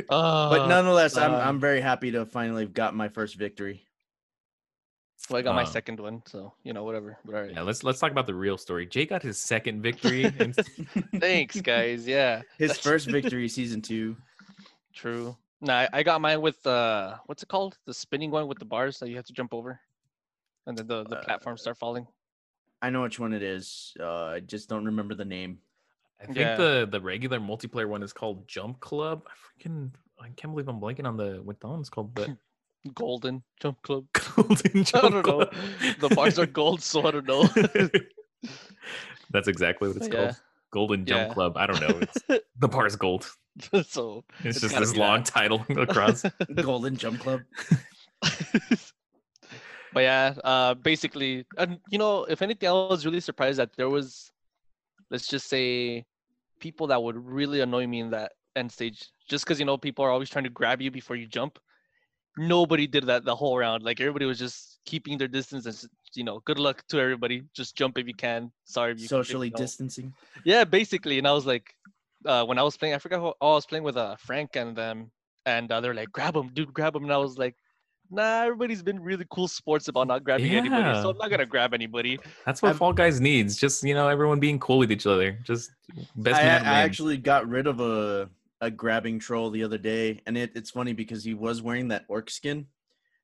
uh, 0.09 0.68
nonetheless, 0.68 1.16
I'm 1.16 1.33
um, 1.35 1.40
I'm 1.40 1.61
very 1.61 1.81
happy 1.81 2.12
to 2.12 2.27
finally 2.27 2.62
have 2.62 2.73
got 2.75 2.94
my 2.94 3.09
first 3.09 3.35
victory. 3.37 3.88
Well, 5.31 5.38
I 5.38 5.43
got 5.43 5.55
my 5.55 5.62
uh, 5.62 5.67
second 5.67 6.01
one, 6.01 6.23
so 6.27 6.53
you 6.64 6.73
know 6.73 6.85
whatever. 6.85 7.19
But 7.25 7.35
all 7.35 7.41
right. 7.43 7.53
Yeah, 7.53 7.62
let's 7.62 7.83
let's 7.85 7.99
talk 8.01 8.11
about 8.11 8.27
the 8.27 8.35
real 8.35 8.57
story. 8.59 8.87
Jay 8.87 9.07
got 9.07 9.23
his 9.23 9.38
second 9.38 9.83
victory. 9.88 10.25
And 10.25 10.55
Thanks, 11.21 11.61
guys. 11.61 12.07
Yeah. 12.07 12.43
His 12.59 12.71
That's- 12.71 12.79
first 12.85 13.09
victory, 13.11 13.49
season 13.49 13.81
two. 13.83 14.17
True. 14.95 15.37
No, 15.61 15.73
I, 15.75 15.88
I 15.93 16.03
got 16.03 16.21
mine 16.21 16.41
with 16.41 16.64
uh, 16.67 17.17
what's 17.27 17.43
it 17.43 17.49
called? 17.49 17.79
The 17.85 17.95
spinning 17.95 18.31
one 18.31 18.47
with 18.49 18.59
the 18.59 18.64
bars 18.64 18.99
that 19.01 19.09
you 19.09 19.17
have 19.17 19.25
to 19.27 19.33
jump 19.33 19.53
over, 19.55 19.81
and 20.67 20.77
then 20.79 20.87
the 20.87 21.05
the 21.05 21.17
platforms 21.17 21.61
start 21.62 21.77
falling. 21.79 22.07
I 22.81 22.91
know 22.91 23.03
which 23.03 23.19
one 23.19 23.33
it 23.33 23.43
is. 23.43 23.93
Uh, 23.99 24.25
I 24.27 24.41
just 24.41 24.69
don't 24.69 24.85
remember 24.85 25.14
the 25.14 25.25
name. 25.25 25.59
I 26.21 26.27
think 26.27 26.38
Yeah. 26.38 26.55
the 26.57 26.88
the 26.91 27.01
regular 27.01 27.41
multiplayer 27.41 27.88
one 27.88 28.03
is 28.05 28.12
called 28.12 28.47
Jump 28.49 28.79
Club. 28.81 29.23
I 29.27 29.33
freaking 29.69 29.91
I 30.21 30.29
can't 30.37 30.53
believe 30.53 30.69
I'm 30.69 30.81
blanking 30.81 31.07
on 31.07 31.17
the 31.17 31.41
what 31.45 31.59
that 31.61 31.69
one's 31.69 31.91
called, 31.91 32.14
but 32.14 32.31
Golden 32.95 33.43
Jump 33.61 33.83
Club. 33.83 34.05
Golden 34.42 34.85
Jump 34.85 35.05
I 35.05 35.09
don't 35.11 35.27
know. 35.27 35.51
The 36.01 36.14
bars 36.14 36.38
are 36.38 36.46
gold, 36.46 36.83
so 36.83 37.07
I 37.07 37.11
don't 37.11 37.27
know. 37.27 37.44
That's 39.31 39.48
exactly 39.48 39.88
what 39.88 39.96
it's 39.98 40.09
Yeah. 40.09 40.14
called. 40.14 40.37
Golden 40.70 41.05
Jump 41.05 41.29
Yeah. 41.29 41.35
Club. 41.35 41.57
I 41.57 41.66
don't 41.66 41.81
know. 41.81 41.98
It's 42.01 42.18
the 42.59 42.68
bar's 42.68 42.96
gold. 42.96 43.31
so 43.87 44.24
It's, 44.44 44.57
It's 44.57 44.61
just 44.61 44.77
this 44.79 44.96
long 44.96 45.18
that. 45.18 45.27
title 45.27 45.64
across. 45.77 46.24
Golden 46.55 46.96
Jump 46.96 47.20
Club. 47.20 47.40
but 49.92 50.01
yeah, 50.01 50.35
uh, 50.44 50.74
basically, 50.74 51.46
and 51.57 51.79
you 51.90 51.98
know, 51.98 52.24
if 52.24 52.42
anything, 52.42 52.68
I 52.68 52.72
was 52.72 53.05
really 53.07 53.20
surprised 53.20 53.59
that 53.59 53.70
there 53.77 53.88
was, 53.88 54.31
let's 55.11 55.27
just 55.27 55.48
say, 55.48 56.05
people 56.61 56.87
that 56.88 57.03
would 57.03 57.16
really 57.16 57.61
annoy 57.61 57.87
me 57.87 58.01
in 58.01 58.11
that 58.11 58.33
end 58.57 58.70
stage. 58.70 59.09
Just 59.29 59.44
because 59.44 59.59
you 59.59 59.66
know 59.66 59.77
people 59.79 60.05
are 60.05 60.11
always 60.11 60.29
trying 60.31 60.44
to 60.44 60.51
grab 60.51 60.81
you 60.83 60.90
before 60.90 61.16
you 61.16 61.27
jump. 61.27 61.59
Nobody 62.38 62.87
did 62.87 63.07
that 63.07 63.24
the 63.24 63.35
whole 63.35 63.59
round. 63.59 63.83
Like 63.83 64.01
everybody 64.01 64.24
was 64.24 64.38
just 64.38 64.79
keeping 64.85 65.18
their 65.18 65.29
distance 65.29 65.66
and 65.66 65.90
you 66.14 66.24
know, 66.24 66.40
good 66.44 66.59
luck 66.59 66.85
to 66.88 67.01
everybody. 67.01 67.42
Just 67.55 67.77
jump 67.77 67.98
if 67.98 68.07
you 68.07 68.14
can. 68.14 68.51
Sorry 68.64 68.92
if 68.92 68.98
you 68.98 69.05
if 69.05 69.11
you 69.11 69.16
Socially 69.18 69.51
distancing. 69.51 70.14
Yeah, 70.44 70.64
basically. 70.64 71.18
And 71.18 71.27
I 71.27 71.33
was 71.33 71.46
like, 71.46 71.74
uh, 72.24 72.44
when 72.44 72.59
I 72.59 72.62
was 72.62 72.77
playing, 72.77 72.94
I 72.94 72.98
forgot 72.98 73.20
who 73.20 73.33
oh, 73.40 73.53
I 73.53 73.55
was 73.55 73.66
playing 73.66 73.85
with 73.85 73.96
uh, 73.96 74.16
Frank 74.16 74.57
and 74.57 74.74
them, 74.74 75.11
and 75.46 75.70
uh, 75.70 75.81
they're 75.81 75.94
like, 75.94 76.12
grab 76.12 76.35
him, 76.37 76.51
dude, 76.53 76.72
grab 76.72 76.96
him. 76.96 77.05
And 77.05 77.12
I 77.12 77.18
was 77.18 77.38
like, 77.38 77.55
nah, 78.11 78.42
everybody's 78.42 78.83
been 78.83 79.01
really 79.01 79.27
cool 79.31 79.48
sports 79.48 79.88
about 79.88 80.09
not 80.09 80.24
grabbing 80.24 80.51
anybody, 80.53 81.01
so 81.03 81.11
I'm 81.11 81.18
not 81.18 81.31
gonna 81.31 81.46
grab 81.46 81.74
anybody. 81.74 82.18
That's 82.46 82.62
what 82.62 82.70
I've- 82.70 82.79
Fall 82.79 82.92
Guys 82.92 83.20
needs. 83.20 83.57
Just 83.57 83.83
you 83.85 83.94
know, 83.94 84.09
everyone 84.09 84.40
being 84.40 84.59
cool 84.59 84.79
with 84.79 84.90
each 84.90 85.07
other. 85.07 85.38
Just 85.44 85.70
best 86.16 86.40
I, 86.40 86.44
I 86.44 86.81
actually 86.81 87.16
got 87.16 87.48
rid 87.48 87.66
of 87.66 87.81
a 87.81 88.29
a 88.61 88.71
grabbing 88.71 89.18
troll 89.18 89.51
the 89.51 89.64
other 89.64 89.79
day, 89.79 90.21
and 90.27 90.37
it, 90.37 90.53
it's 90.55 90.71
funny 90.71 90.92
because 90.92 91.25
he 91.25 91.35
was 91.35 91.62
wearing 91.62 91.88
that 91.88 92.05
orc 92.09 92.31
skin, 92.31 92.66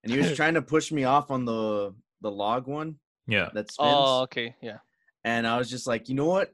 and 0.02 0.12
he 0.12 0.18
was 0.18 0.32
trying 0.36 0.54
to 0.54 0.62
push 0.62 0.92
me 0.92 1.04
off 1.04 1.30
on 1.30 1.44
the 1.44 1.94
the 2.20 2.30
log 2.30 2.66
one 2.66 2.96
yeah. 3.26 3.50
that 3.54 3.70
spins. 3.70 3.90
Oh, 3.92 4.22
okay, 4.22 4.54
yeah. 4.60 4.78
And 5.24 5.46
I 5.46 5.58
was 5.58 5.70
just 5.70 5.86
like, 5.86 6.08
you 6.08 6.14
know 6.14 6.26
what? 6.26 6.52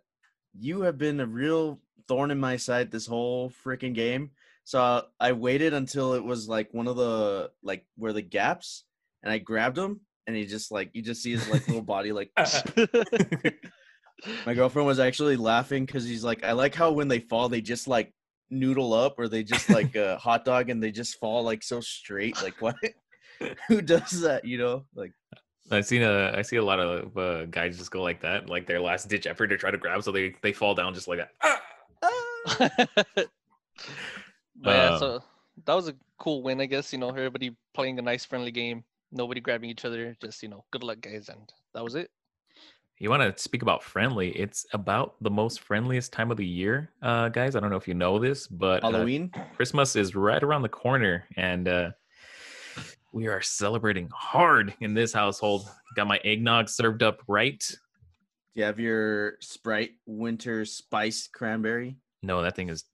You 0.59 0.83
have 0.83 0.99
been 0.99 1.21
a 1.21 1.27
real 1.27 1.81
thorn 2.09 2.31
in 2.31 2.41
my 2.41 2.57
side 2.57 2.91
this 2.91 3.07
whole 3.07 3.53
freaking 3.65 3.95
game. 3.95 4.31
So 4.65 4.81
uh, 4.81 5.03
I 5.19 5.33
waited 5.33 5.75
until 5.75 6.15
it 6.15 6.23
was 6.23 6.49
like 6.49 6.73
one 6.73 6.87
of 6.87 6.97
the 6.97 7.51
like 7.63 7.85
where 7.97 8.13
the 8.13 8.23
gaps, 8.23 8.85
and 9.23 9.33
I 9.33 9.39
grabbed 9.39 9.79
him, 9.79 10.01
and 10.27 10.37
he 10.37 10.47
just 10.47 10.71
like 10.71 10.91
you 10.93 11.03
just 11.03 11.23
see 11.23 11.33
his 11.33 11.49
like 11.49 11.67
little 11.67 11.83
body 11.83 12.13
like. 12.13 12.31
My 14.45 14.53
girlfriend 14.53 14.87
was 14.87 15.01
actually 15.01 15.37
laughing 15.37 15.87
because 15.87 16.05
he's 16.05 16.23
like, 16.23 16.45
I 16.45 16.53
like 16.53 16.75
how 16.75 16.93
when 16.93 17.09
they 17.09 17.21
fall, 17.21 17.49
they 17.49 17.63
just 17.63 17.89
like 17.89 18.13
noodle 18.51 18.93
up 18.93 19.19
or 19.19 19.29
they 19.29 19.43
just 19.43 19.71
like 19.71 19.95
a 19.97 20.17
hot 20.23 20.45
dog 20.45 20.71
and 20.71 20.83
they 20.83 20.91
just 20.91 21.19
fall 21.19 21.43
like 21.43 21.63
so 21.63 21.81
straight. 21.81 22.43
Like 22.43 22.61
what? 22.61 22.77
Who 23.69 23.81
does 23.81 24.21
that? 24.21 24.45
You 24.45 24.59
know, 24.59 24.85
like 24.95 25.13
I've 25.71 25.87
seen 25.87 26.03
a 26.03 26.33
I 26.37 26.43
see 26.43 26.57
a 26.57 26.65
lot 26.65 26.81
of 26.81 27.17
uh, 27.17 27.47
guys 27.47 27.79
just 27.79 27.91
go 27.91 28.03
like 28.03 28.21
that, 28.23 28.49
like 28.49 28.67
their 28.67 28.81
last 28.81 29.09
ditch 29.09 29.27
effort 29.27 29.49
to 29.49 29.57
try 29.57 29.71
to 29.71 29.79
grab, 29.79 30.03
so 30.03 30.13
they 30.13 30.35
they 30.43 30.53
fall 30.53 30.75
down 30.75 30.95
just 30.95 31.09
like 31.09 31.19
that. 31.19 31.31
Ah! 31.43 31.61
but 32.59 33.29
yeah, 34.65 34.89
Um, 34.91 34.99
so 34.99 35.23
that 35.65 35.75
was 35.75 35.89
a 35.89 35.95
cool 36.19 36.43
win, 36.43 36.61
I 36.61 36.67
guess. 36.67 36.93
You 36.93 36.99
know, 36.99 37.09
everybody 37.09 37.57
playing 37.75 37.99
a 37.99 38.03
nice, 38.03 38.25
friendly 38.25 38.51
game. 38.51 38.85
Nobody 39.13 39.41
grabbing 39.41 39.71
each 39.71 39.85
other. 39.85 40.17
Just 40.21 40.43
you 40.43 40.49
know, 40.49 40.65
good 40.71 40.83
luck, 40.83 41.01
guys, 41.01 41.29
and 41.29 41.51
that 41.75 41.85
was 41.85 41.95
it. 41.95 42.11
You 43.03 43.09
want 43.09 43.23
to 43.23 43.43
speak 43.43 43.63
about 43.63 43.83
friendly? 43.83 44.29
It's 44.33 44.67
about 44.75 45.15
the 45.23 45.31
most 45.31 45.61
friendliest 45.61 46.13
time 46.13 46.31
of 46.31 46.37
the 46.37 46.45
year, 46.45 46.91
uh, 47.01 47.31
guys. 47.31 47.57
I 47.57 47.61
don't 47.61 47.71
know 47.71 47.79
if 47.79 47.89
you 47.89 47.95
know 47.95 48.19
this, 48.19 48.47
but 48.47 48.85
uh, 48.85 48.91
Halloween. 48.91 49.33
Christmas 49.57 49.97
is 49.97 50.15
right 50.15 50.43
around 50.43 50.61
the 50.61 50.69
corner, 50.69 51.25
and 51.39 51.67
uh, 51.67 51.91
we 53.13 53.27
are 53.27 53.41
celebrating 53.41 54.11
hard 54.13 54.75
in 54.83 54.93
this 54.93 55.15
household. 55.15 55.67
Got 55.97 56.09
my 56.09 56.19
eggnog 56.25 56.69
served 56.69 57.03
up 57.03 57.23
right. 57.27 57.59
Do 57.67 57.77
you 58.61 58.65
have 58.65 58.79
your 58.79 59.37
Sprite 59.41 59.93
winter 60.05 60.67
spice 60.67 61.27
cranberry? 61.27 61.97
No, 62.23 62.43
that 62.43 62.55
thing 62.55 62.69
is 62.69 62.85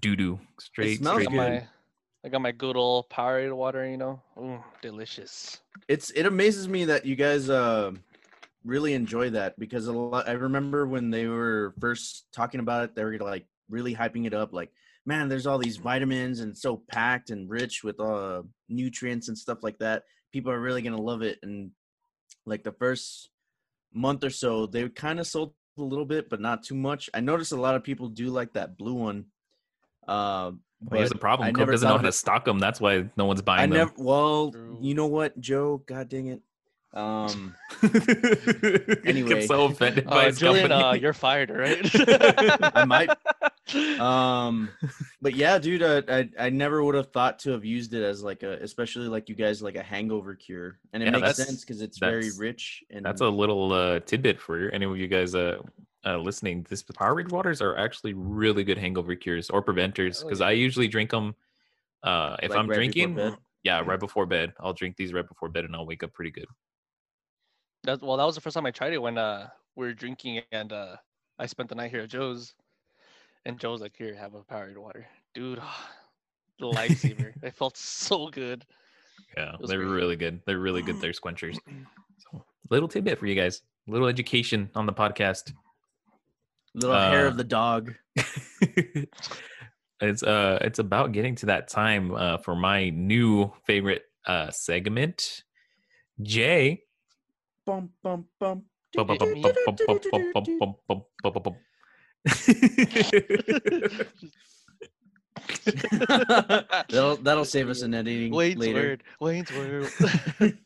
doo 0.00 0.16
doo. 0.16 0.40
Straight, 0.58 0.98
smells 0.98 1.18
I 1.18 1.22
straight. 1.22 1.36
got 1.36 1.44
good. 1.44 1.52
my, 1.52 1.66
I 2.24 2.28
got 2.30 2.40
my 2.40 2.50
good 2.50 2.76
old 2.76 3.08
Powerade 3.08 3.54
water. 3.54 3.88
You 3.88 3.96
know, 3.96 4.20
Ooh, 4.40 4.58
delicious. 4.82 5.60
It's 5.86 6.10
it 6.10 6.26
amazes 6.26 6.66
me 6.66 6.84
that 6.86 7.06
you 7.06 7.14
guys 7.14 7.48
uh 7.48 7.92
really 8.64 8.94
enjoy 8.94 9.30
that 9.30 9.58
because 9.58 9.86
a 9.86 9.92
lot 9.92 10.28
I 10.28 10.32
remember 10.32 10.86
when 10.86 11.10
they 11.10 11.26
were 11.26 11.74
first 11.80 12.26
talking 12.32 12.60
about 12.60 12.84
it, 12.84 12.94
they 12.94 13.04
were 13.04 13.16
like 13.18 13.46
really 13.68 13.94
hyping 13.94 14.26
it 14.26 14.34
up 14.34 14.52
like 14.52 14.70
man, 15.06 15.28
there's 15.28 15.46
all 15.46 15.58
these 15.58 15.78
vitamins 15.78 16.40
and 16.40 16.56
so 16.56 16.82
packed 16.90 17.30
and 17.30 17.48
rich 17.48 17.82
with 17.82 17.98
uh 18.00 18.42
nutrients 18.68 19.28
and 19.28 19.36
stuff 19.36 19.58
like 19.62 19.78
that. 19.78 20.04
People 20.32 20.52
are 20.52 20.60
really 20.60 20.82
gonna 20.82 21.00
love 21.00 21.22
it. 21.22 21.38
And 21.42 21.70
like 22.46 22.62
the 22.62 22.72
first 22.72 23.30
month 23.92 24.24
or 24.24 24.30
so, 24.30 24.66
they 24.66 24.88
kind 24.88 25.18
of 25.18 25.26
sold 25.26 25.54
a 25.78 25.82
little 25.82 26.04
bit, 26.04 26.28
but 26.28 26.40
not 26.40 26.62
too 26.62 26.74
much. 26.74 27.08
I 27.14 27.20
noticed 27.20 27.52
a 27.52 27.60
lot 27.60 27.74
of 27.74 27.82
people 27.82 28.08
do 28.08 28.26
like 28.28 28.52
that 28.52 28.76
blue 28.76 28.94
one. 28.94 29.26
Uh, 30.06 30.52
Well, 30.82 30.98
here's 30.98 31.10
the 31.10 31.18
problem. 31.18 31.48
I 31.48 31.52
Coke 31.52 31.70
doesn't 31.70 31.88
know 31.88 31.96
how 31.96 32.02
to 32.02 32.12
stock 32.12 32.44
them. 32.44 32.58
That's 32.58 32.80
why 32.80 33.06
no 33.16 33.24
one's 33.24 33.40
I 33.40 33.44
buying 33.44 33.70
them. 33.70 33.78
never. 33.78 33.92
Well, 33.96 34.50
True. 34.52 34.78
you 34.80 34.94
know 34.94 35.06
what, 35.06 35.38
Joe? 35.40 35.82
God 35.86 36.08
dang 36.08 36.26
it. 36.28 36.42
Um, 36.92 37.54
Anyway. 39.04 39.28
get 39.28 39.48
so 39.48 39.66
offended 39.66 40.06
by 40.06 40.26
Uh, 40.26 40.30
Julian, 40.32 40.72
uh, 40.72 40.92
you're 40.92 41.12
fired, 41.12 41.50
right? 41.50 41.78
I 42.74 42.84
might. 42.84 43.10
um, 44.00 44.70
but 45.22 45.34
yeah, 45.34 45.58
dude, 45.58 45.82
I, 45.82 46.02
I 46.08 46.28
I 46.46 46.50
never 46.50 46.82
would 46.82 46.94
have 46.96 47.12
thought 47.12 47.38
to 47.40 47.50
have 47.52 47.64
used 47.64 47.94
it 47.94 48.02
as 48.02 48.22
like 48.22 48.42
a, 48.42 48.54
especially 48.62 49.08
like 49.08 49.28
you 49.28 49.34
guys 49.34 49.62
like 49.62 49.76
a 49.76 49.82
hangover 49.82 50.34
cure, 50.34 50.78
and 50.92 51.02
it 51.02 51.06
Yeah, 51.06 51.12
makes 51.20 51.36
sense 51.36 51.60
because 51.60 51.80
it's 51.80 51.98
very 51.98 52.30
rich 52.36 52.82
and 52.90 53.04
That's 53.04 53.20
a 53.20 53.28
little 53.28 53.72
uh, 53.72 54.00
tidbit 54.00 54.40
for 54.40 54.70
any 54.70 54.86
of 54.86 54.96
you 54.96 55.06
guys 55.06 55.34
uh, 55.34 55.58
uh, 56.04 56.16
listening. 56.18 56.66
This 56.68 56.82
Powerade 56.82 57.30
waters 57.30 57.62
are 57.62 57.76
actually 57.76 58.14
really 58.14 58.64
good 58.64 58.78
hangover 58.78 59.14
cures 59.14 59.48
or 59.50 59.62
preventers 59.62 60.22
Oh, 60.22 60.28
because 60.28 60.40
yeah. 60.40 60.46
I 60.46 60.52
usually 60.52 60.88
drink 60.88 61.10
them. 61.10 61.34
Uh, 62.02 62.36
if 62.42 62.50
Like 62.50 62.58
I'm 62.58 62.68
right 62.68 62.74
drinking, 62.76 63.36
yeah, 63.62 63.80
right 63.80 64.00
before 64.00 64.26
bed, 64.26 64.54
I'll 64.58 64.72
drink 64.72 64.96
these 64.96 65.12
right 65.12 65.26
before 65.28 65.48
bed 65.50 65.64
and 65.66 65.76
I'll 65.76 65.86
wake 65.86 66.02
up 66.02 66.12
pretty 66.12 66.30
good. 66.32 66.46
That, 67.84 68.02
well, 68.02 68.16
that 68.16 68.24
was 68.24 68.34
the 68.34 68.40
first 68.40 68.54
time 68.54 68.66
I 68.66 68.70
tried 68.70 68.92
it 68.92 69.02
when 69.02 69.16
uh, 69.16 69.48
we 69.76 69.86
were 69.86 69.94
drinking 69.94 70.42
and 70.52 70.72
uh, 70.72 70.96
I 71.38 71.46
spent 71.46 71.68
the 71.68 71.74
night 71.74 71.90
here 71.90 72.02
at 72.02 72.10
Joe's. 72.10 72.54
And 73.46 73.58
Joe's 73.58 73.80
like, 73.80 73.96
here, 73.96 74.14
have 74.14 74.34
a 74.34 74.42
Powerade 74.42 74.76
water. 74.76 75.06
Dude, 75.34 75.60
the 76.58 76.66
lifesaver. 76.66 77.32
it 77.42 77.54
felt 77.54 77.76
so 77.76 78.28
good. 78.28 78.66
Yeah, 79.36 79.56
was 79.58 79.70
they're 79.70 79.78
great. 79.78 79.94
really 79.94 80.16
good. 80.16 80.40
They're 80.44 80.58
really 80.58 80.82
good. 80.82 81.00
They're 81.00 81.12
squenchers. 81.12 81.58
So, 82.30 82.44
little 82.68 82.86
tidbit 82.86 83.18
for 83.18 83.26
you 83.26 83.34
guys. 83.34 83.62
Little 83.86 84.06
education 84.06 84.68
on 84.74 84.84
the 84.84 84.92
podcast. 84.92 85.54
little 86.74 86.94
hair 86.94 87.24
uh, 87.24 87.30
of 87.30 87.38
the 87.38 87.44
dog. 87.44 87.94
it's 90.00 90.22
uh 90.22 90.58
it's 90.60 90.78
about 90.78 91.12
getting 91.12 91.34
to 91.36 91.46
that 91.46 91.68
time 91.68 92.14
uh 92.14 92.36
for 92.36 92.54
my 92.54 92.90
new 92.90 93.50
favorite 93.64 94.02
uh 94.26 94.50
segment. 94.50 95.44
Jay 96.20 96.82
that'll 106.88 107.16
that'll 107.16 107.44
save 107.44 107.68
us 107.68 107.82
an 107.82 107.94
editing 107.94 108.32
Wayne's 108.32 108.58
later. 108.58 108.80
Word. 108.80 109.02
Wayne's 109.20 109.52
word. 109.52 110.58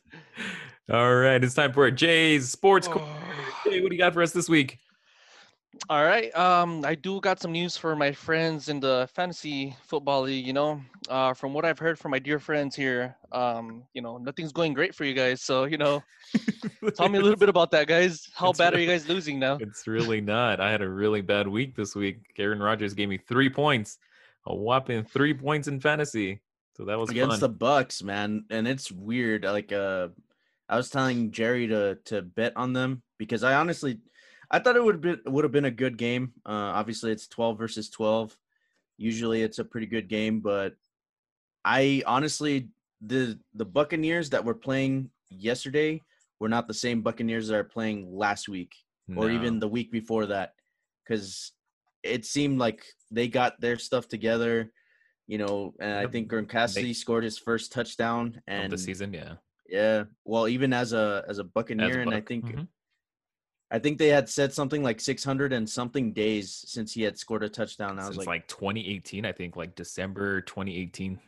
All 0.92 1.14
right, 1.14 1.42
it's 1.42 1.54
time 1.54 1.72
for 1.72 1.90
Jay's 1.90 2.50
sports. 2.50 2.88
Oh. 2.90 2.96
Jay, 3.64 3.80
what 3.80 3.90
do 3.90 3.94
you 3.94 3.98
got 3.98 4.12
for 4.12 4.22
us 4.22 4.32
this 4.32 4.48
week? 4.48 4.78
All 5.90 6.04
right. 6.04 6.34
Um, 6.36 6.84
I 6.84 6.94
do 6.94 7.20
got 7.20 7.40
some 7.40 7.52
news 7.52 7.76
for 7.76 7.94
my 7.94 8.12
friends 8.12 8.68
in 8.68 8.80
the 8.80 9.08
fantasy 9.12 9.76
football 9.86 10.22
league. 10.22 10.46
You 10.46 10.52
know, 10.52 10.80
uh, 11.08 11.34
from 11.34 11.52
what 11.52 11.64
I've 11.64 11.78
heard 11.78 11.98
from 11.98 12.10
my 12.10 12.18
dear 12.18 12.38
friends 12.38 12.74
here, 12.74 13.16
um, 13.32 13.84
you 13.92 14.00
know, 14.00 14.16
nothing's 14.16 14.52
going 14.52 14.72
great 14.72 14.94
for 14.94 15.04
you 15.04 15.14
guys. 15.14 15.42
So, 15.42 15.64
you 15.64 15.76
know, 15.76 16.02
tell 16.96 17.08
me 17.08 17.18
a 17.18 17.22
little 17.22 17.38
bit 17.38 17.48
about 17.48 17.70
that, 17.72 17.86
guys. 17.86 18.28
How 18.34 18.50
It's 18.50 18.58
bad 18.58 18.74
are 18.74 18.80
you 18.80 18.86
guys 18.86 19.08
losing 19.08 19.38
now? 19.38 19.58
It's 19.60 19.86
really 19.86 20.20
not. 20.20 20.60
I 20.60 20.70
had 20.70 20.80
a 20.80 20.88
really 20.88 21.20
bad 21.20 21.46
week 21.46 21.76
this 21.76 21.94
week. 21.94 22.18
Aaron 22.38 22.60
Rodgers 22.60 22.94
gave 22.94 23.08
me 23.08 23.18
three 23.18 23.50
points, 23.50 23.98
a 24.46 24.54
whopping 24.54 25.04
three 25.04 25.34
points 25.34 25.68
in 25.68 25.80
fantasy. 25.80 26.40
So 26.76 26.86
that 26.86 26.98
was 26.98 27.10
against 27.10 27.34
fun. 27.34 27.40
the 27.40 27.48
Bucks, 27.50 28.02
man, 28.02 28.46
and 28.50 28.66
it's 28.66 28.90
weird. 28.90 29.44
Like, 29.44 29.70
uh, 29.70 30.08
I 30.68 30.76
was 30.76 30.90
telling 30.90 31.30
Jerry 31.30 31.68
to 31.68 31.98
to 32.06 32.22
bet 32.22 32.52
on 32.56 32.72
them 32.72 33.02
because 33.18 33.44
I 33.44 33.54
honestly, 33.54 34.00
I 34.50 34.58
thought 34.58 34.76
it 34.76 34.84
would 34.84 35.00
be 35.00 35.16
would 35.26 35.44
have 35.44 35.52
been 35.52 35.64
a 35.64 35.70
good 35.70 35.96
game. 35.96 36.32
Uh, 36.46 36.72
obviously, 36.78 37.12
it's 37.12 37.26
twelve 37.26 37.58
versus 37.58 37.88
twelve. 37.90 38.36
Usually, 38.96 39.42
it's 39.42 39.58
a 39.58 39.64
pretty 39.64 39.86
good 39.86 40.08
game, 40.08 40.40
but 40.40 40.74
I 41.64 42.02
honestly 42.06 42.68
the 43.00 43.38
the 43.54 43.64
Buccaneers 43.64 44.30
that 44.30 44.44
were 44.44 44.54
playing 44.54 45.10
yesterday 45.30 46.00
were 46.40 46.48
not 46.48 46.68
the 46.68 46.74
same 46.74 47.02
Buccaneers 47.02 47.48
that 47.48 47.56
are 47.56 47.64
playing 47.64 48.14
last 48.16 48.48
week 48.48 48.72
or 49.16 49.30
even 49.30 49.58
the 49.60 49.68
week 49.68 49.92
before 49.92 50.26
that 50.26 50.54
because 51.04 51.52
it 52.02 52.24
seemed 52.24 52.58
like 52.58 52.84
they 53.10 53.28
got 53.28 53.60
their 53.60 53.76
stuff 53.78 54.08
together 54.08 54.72
you 55.26 55.36
know 55.36 55.74
and 55.78 55.92
i 55.98 56.06
think 56.06 56.30
Gronkowski 56.30 56.94
scored 56.94 57.24
his 57.24 57.36
first 57.38 57.70
touchdown 57.70 58.28
of 58.36 58.42
and 58.46 58.72
the 58.72 58.78
season, 58.78 59.12
yeah. 59.12 59.34
yeah 59.68 60.04
well 60.24 60.48
even 60.48 60.72
as 60.72 60.94
a 60.94 61.22
as 61.28 61.38
a 61.38 61.44
buccaneer 61.44 61.90
As 61.90 61.96
a 61.96 62.00
and 62.00 62.14
i 62.14 62.20
think 62.22 62.46
Mhm. 62.46 62.68
I 63.74 63.78
think 63.80 63.98
they 63.98 64.08
had 64.08 64.28
said 64.28 64.52
something 64.52 64.82
like 64.84 65.00
600 65.00 65.52
and 65.52 65.68
something 65.68 66.12
days 66.12 66.64
since 66.66 66.92
he 66.92 67.02
had 67.02 67.18
scored 67.18 67.42
a 67.42 67.48
touchdown 67.48 67.98
i 67.98 68.06
was 68.06 68.16
like, 68.16 68.26
like, 68.28 68.46
2018, 68.48 69.24
I 69.26 69.32
think, 69.32 69.56
like 69.56 69.74
December 69.74 70.40
2018. 70.42 71.18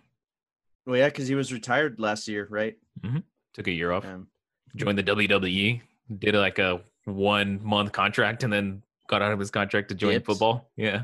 well 0.87 0.97
yeah 0.97 1.09
because 1.09 1.27
he 1.27 1.35
was 1.35 1.53
retired 1.53 1.99
last 1.99 2.29
year 2.29 2.47
right 2.51 2.77
Mm-hmm. 3.03 3.19
Took 3.55 3.67
a 3.69 3.73
year 3.73 3.91
off, 3.93 4.05
um, 4.07 4.29
joined 4.77 4.99
the 4.99 5.03
WWE, 5.03 5.81
did 6.19 6.35
like 6.35 6.59
a 6.59 6.81
one 7.05 7.61
month 7.63 7.93
contract, 7.93 8.43
and 8.45 8.53
then 8.53 8.83
got 9.09 9.21
out 9.23 9.33
of 9.33 9.39
his 9.39 9.51
contract 9.51 9.89
to 9.91 9.95
join 9.95 10.13
Dips. 10.13 10.27
football. 10.27 10.71
Yeah. 10.77 11.03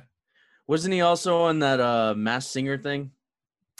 wasn't 0.66 0.94
he 0.94 1.00
also 1.02 1.42
on 1.42 1.58
that 1.60 1.80
uh 1.80 2.14
Masked 2.16 2.50
Singer 2.52 2.78
thing 2.78 3.10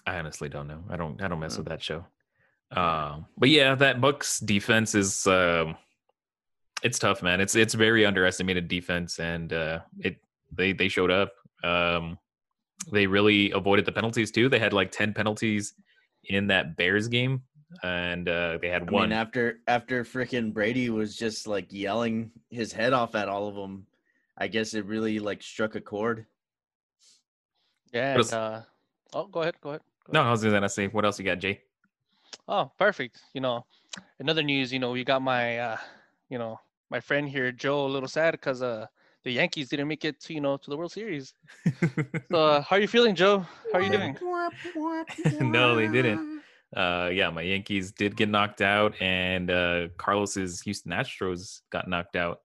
I 0.07 0.19
honestly 0.19 0.49
don't 0.49 0.67
know. 0.67 0.83
I 0.91 0.97
don't 0.97 1.23
I 1.23 1.29
don't 1.29 1.39
mess 1.41 1.55
Oh. 1.55 1.59
with 1.59 1.69
that 1.69 1.83
show. 1.83 2.05
Um, 2.73 3.27
but 3.37 3.49
yeah, 3.51 3.75
that 3.77 4.01
Bucks 4.01 4.41
defense 4.41 4.95
is 4.95 5.27
um, 5.27 5.77
it's 6.83 6.99
tough, 6.99 7.23
man. 7.23 7.41
It's 7.41 7.55
it's 7.55 7.75
very 7.75 8.05
underestimated 8.05 8.69
defense, 8.69 9.19
and 9.19 9.53
uh, 9.53 9.81
it 10.01 10.17
they 10.53 10.73
they 10.73 10.89
showed 10.89 11.11
up. 11.11 11.33
Um, 11.65 12.19
they 12.91 13.07
really 13.07 13.53
avoided 13.53 13.85
the 13.85 13.93
penalties 13.93 14.31
too. 14.31 14.49
They 14.49 14.59
had 14.59 14.73
like 14.73 14.91
ten 14.91 15.15
penalties 15.15 15.75
in 16.25 16.49
that 16.49 16.77
Bears 16.77 17.09
game, 17.09 17.43
and 17.83 18.29
uh, 18.29 18.59
they 18.61 18.69
had 18.69 18.89
I 18.89 18.93
one. 18.93 19.03
mean, 19.11 19.13
after 19.13 19.61
after 19.69 20.05
freaking 20.05 20.53
Brady 20.53 20.91
was 20.91 21.17
just 21.17 21.47
like 21.47 21.73
yelling 21.73 22.31
his 22.51 22.73
head 22.73 22.93
off 22.93 23.15
at 23.15 23.29
all 23.29 23.49
of 23.49 23.55
them, 23.55 23.87
I 24.37 24.49
guess 24.49 24.75
it 24.75 24.85
really 24.85 25.19
like 25.19 25.43
struck 25.43 25.75
a 25.75 25.81
chord. 25.81 26.27
Yeah. 27.93 28.15
And, 28.19 28.33
uh, 28.33 28.61
oh, 29.13 29.27
go 29.27 29.43
ahead. 29.43 29.55
Go 29.61 29.71
ahead. 29.71 29.83
Go 30.07 30.13
no, 30.13 30.21
ahead. 30.21 30.29
I 30.29 30.31
was 30.33 30.43
gonna 30.43 30.69
say, 30.69 30.89
what 30.89 31.05
else 31.05 31.19
you 31.19 31.25
got, 31.25 31.39
Jay? 31.39 31.61
Oh, 32.49 32.73
perfect. 32.79 33.21
You 33.35 33.41
know, 33.41 33.65
another 34.19 34.43
news. 34.43 34.73
You 34.73 34.79
know, 34.79 34.91
we 34.91 35.05
got 35.05 35.23
my, 35.23 35.59
uh, 35.59 35.77
you 36.29 36.39
know, 36.39 36.59
my 36.93 37.01
friend 37.01 37.29
here, 37.29 37.51
Joe, 37.51 37.87
a 37.87 37.89
little 37.89 38.09
sad 38.09 38.33
because 38.33 38.63
uh, 38.63 38.87
the 39.25 39.33
Yankees 39.33 39.69
didn't 39.71 39.89
make 39.89 40.05
it 40.05 40.21
to 40.21 40.35
you 40.35 40.41
know 40.41 40.57
to 40.57 40.71
the 40.71 40.77
World 40.77 40.93
Series. 40.93 41.35
So, 42.31 42.37
uh, 42.37 42.61
how 42.69 42.77
are 42.77 42.81
you 42.81 42.87
feeling, 42.87 43.17
Joe? 43.17 43.45
How 43.73 43.79
are 43.79 43.83
you 43.83 43.91
doing? 43.91 44.17
No, 45.41 45.75
they 45.75 45.89
didn't. 45.89 46.43
uh 46.77 47.11
yeah 47.13 47.29
my 47.29 47.43
yankees 47.43 47.93
did 47.93 48.17
get 48.17 48.31
knocked 48.31 48.63
out 48.63 48.95
and 49.03 49.51
uh 49.51 49.89
carlos's 49.99 50.63
houston 50.63 50.91
astros 50.91 51.61
got 51.71 51.87
knocked 51.87 52.17
out 52.17 52.39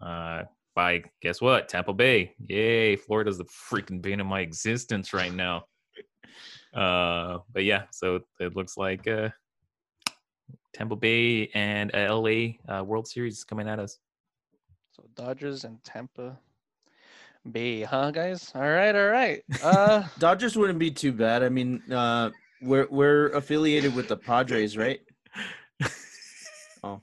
uh 0.00 0.42
by 0.74 1.02
guess 1.22 1.40
what? 1.40 1.68
Tampa 1.68 1.92
Bay. 1.92 2.34
Yay! 2.48 2.96
Florida's 2.96 3.38
the 3.38 3.44
freaking 3.44 4.02
bane 4.02 4.20
of 4.20 4.26
my 4.26 4.40
existence 4.40 5.12
right 5.12 5.32
now. 5.32 5.64
Uh, 6.74 7.38
but 7.52 7.64
yeah, 7.64 7.84
so 7.92 8.20
it 8.40 8.56
looks 8.56 8.76
like 8.76 9.06
uh, 9.06 9.28
Tampa 10.74 10.96
Bay 10.96 11.48
and 11.54 11.94
uh, 11.94 12.14
LA 12.18 12.54
uh, 12.68 12.82
World 12.82 13.06
Series 13.06 13.38
is 13.38 13.44
coming 13.44 13.68
at 13.68 13.78
us. 13.78 13.98
So 14.90 15.04
Dodgers 15.14 15.64
and 15.64 15.82
Tampa 15.84 16.38
Bay, 17.50 17.82
huh, 17.82 18.10
guys? 18.10 18.50
All 18.54 18.62
right, 18.62 18.94
all 18.94 19.08
right. 19.08 19.42
Uh, 19.62 20.02
Dodgers 20.18 20.56
wouldn't 20.56 20.78
be 20.78 20.90
too 20.90 21.12
bad. 21.12 21.42
I 21.42 21.48
mean, 21.48 21.82
uh, 21.92 22.30
we're 22.60 22.88
we're 22.90 23.28
affiliated 23.28 23.94
with 23.94 24.08
the 24.08 24.16
Padres, 24.16 24.76
right? 24.76 25.00
Oh, 26.86 27.00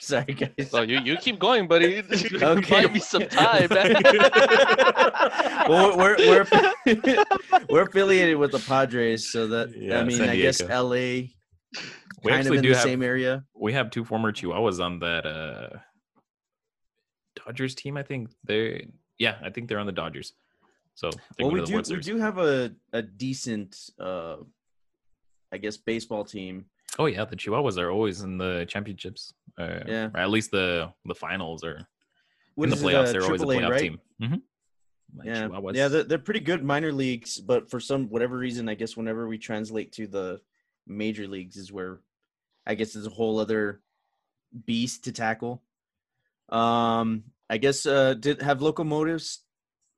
sorry, 0.00 0.24
guys. 0.24 0.70
so 0.72 0.82
you 0.82 0.98
you 0.98 1.16
keep 1.16 1.38
going, 1.38 1.68
buddy. 1.68 2.02
Okay. 2.42 2.82
Buy 2.82 2.92
me 2.92 2.98
some 2.98 3.28
time, 3.28 3.68
man. 3.70 3.94
well, 5.68 5.96
we're 5.96 6.16
we're 6.18 6.46
we're, 6.84 7.24
we're 7.70 7.82
affiliated 7.82 8.36
with 8.36 8.50
the 8.50 8.58
Padres, 8.58 9.30
so 9.30 9.46
that 9.46 9.70
Yeah, 9.78 10.00
I 10.00 10.02
mean, 10.02 10.20
I 10.20 10.34
guess 10.34 10.60
LA 10.60 11.30
We 12.24 12.30
kind 12.32 12.46
of 12.46 12.54
in 12.54 12.62
the 12.62 12.68
have 12.74 12.82
same 12.82 13.02
area. 13.02 13.44
we 13.54 13.72
have 13.74 13.90
two 13.90 14.04
former 14.04 14.32
Chihuahuas 14.32 14.80
on 14.84 14.98
that 15.00 15.26
uh 15.26 15.78
Dodgers 17.44 17.74
team. 17.74 17.96
I 17.96 18.02
think 18.02 18.30
they 18.44 18.88
yeah, 19.18 19.36
I 19.42 19.50
think 19.50 19.68
they're 19.68 19.78
on 19.78 19.86
the 19.86 19.92
Dodgers. 19.92 20.32
So 20.94 21.10
Well, 21.38 21.50
we 21.50 21.64
do 21.64 21.82
we 21.88 21.96
do 22.00 22.16
have 22.18 22.38
a 22.38 22.72
a 22.92 23.02
decent, 23.02 23.90
uh, 24.00 24.36
I 25.52 25.58
guess, 25.58 25.76
baseball 25.76 26.24
team. 26.24 26.66
Oh 26.98 27.06
yeah, 27.06 27.24
the 27.24 27.36
Chihuahuas 27.36 27.76
are 27.78 27.90
always 27.90 28.20
in 28.22 28.38
the 28.38 28.64
championships. 28.68 29.34
Uh, 29.58 29.80
Yeah. 29.86 30.10
or 30.14 30.20
at 30.20 30.30
least 30.30 30.50
the 30.50 30.92
the 31.04 31.14
finals 31.14 31.64
or 31.64 31.86
What 32.54 32.64
in 32.64 32.70
the 32.70 32.76
is 32.76 32.82
it, 32.82 32.86
playoffs. 32.86 33.08
uh, 33.08 33.12
they're 33.12 33.24
always 33.24 33.42
a 33.42 33.46
playoff 33.46 33.70
right? 33.70 33.80
team. 33.80 34.00
hmm 34.20 34.34
Yeah, 35.24 35.48
yeah, 35.72 35.88
they're, 35.88 36.04
they're 36.04 36.18
pretty 36.18 36.40
good 36.40 36.62
minor 36.64 36.92
leagues, 36.92 37.40
but 37.40 37.68
for 37.70 37.80
some 37.80 38.08
whatever 38.08 38.36
reason, 38.38 38.68
I 38.68 38.74
guess 38.74 38.96
whenever 38.96 39.26
we 39.28 39.38
translate 39.38 39.92
to 39.92 40.06
the 40.06 40.40
major 40.86 41.26
leagues 41.26 41.56
is 41.56 41.72
where 41.72 42.00
I 42.66 42.74
guess 42.74 42.92
there's 42.92 43.06
a 43.06 43.10
whole 43.10 43.38
other 43.38 43.80
beast 44.66 45.04
to 45.04 45.12
tackle. 45.12 45.62
Um, 46.48 47.24
I 47.50 47.58
guess 47.58 47.86
uh, 47.86 48.14
did 48.14 48.42
have 48.42 48.62
locomotives 48.62 49.40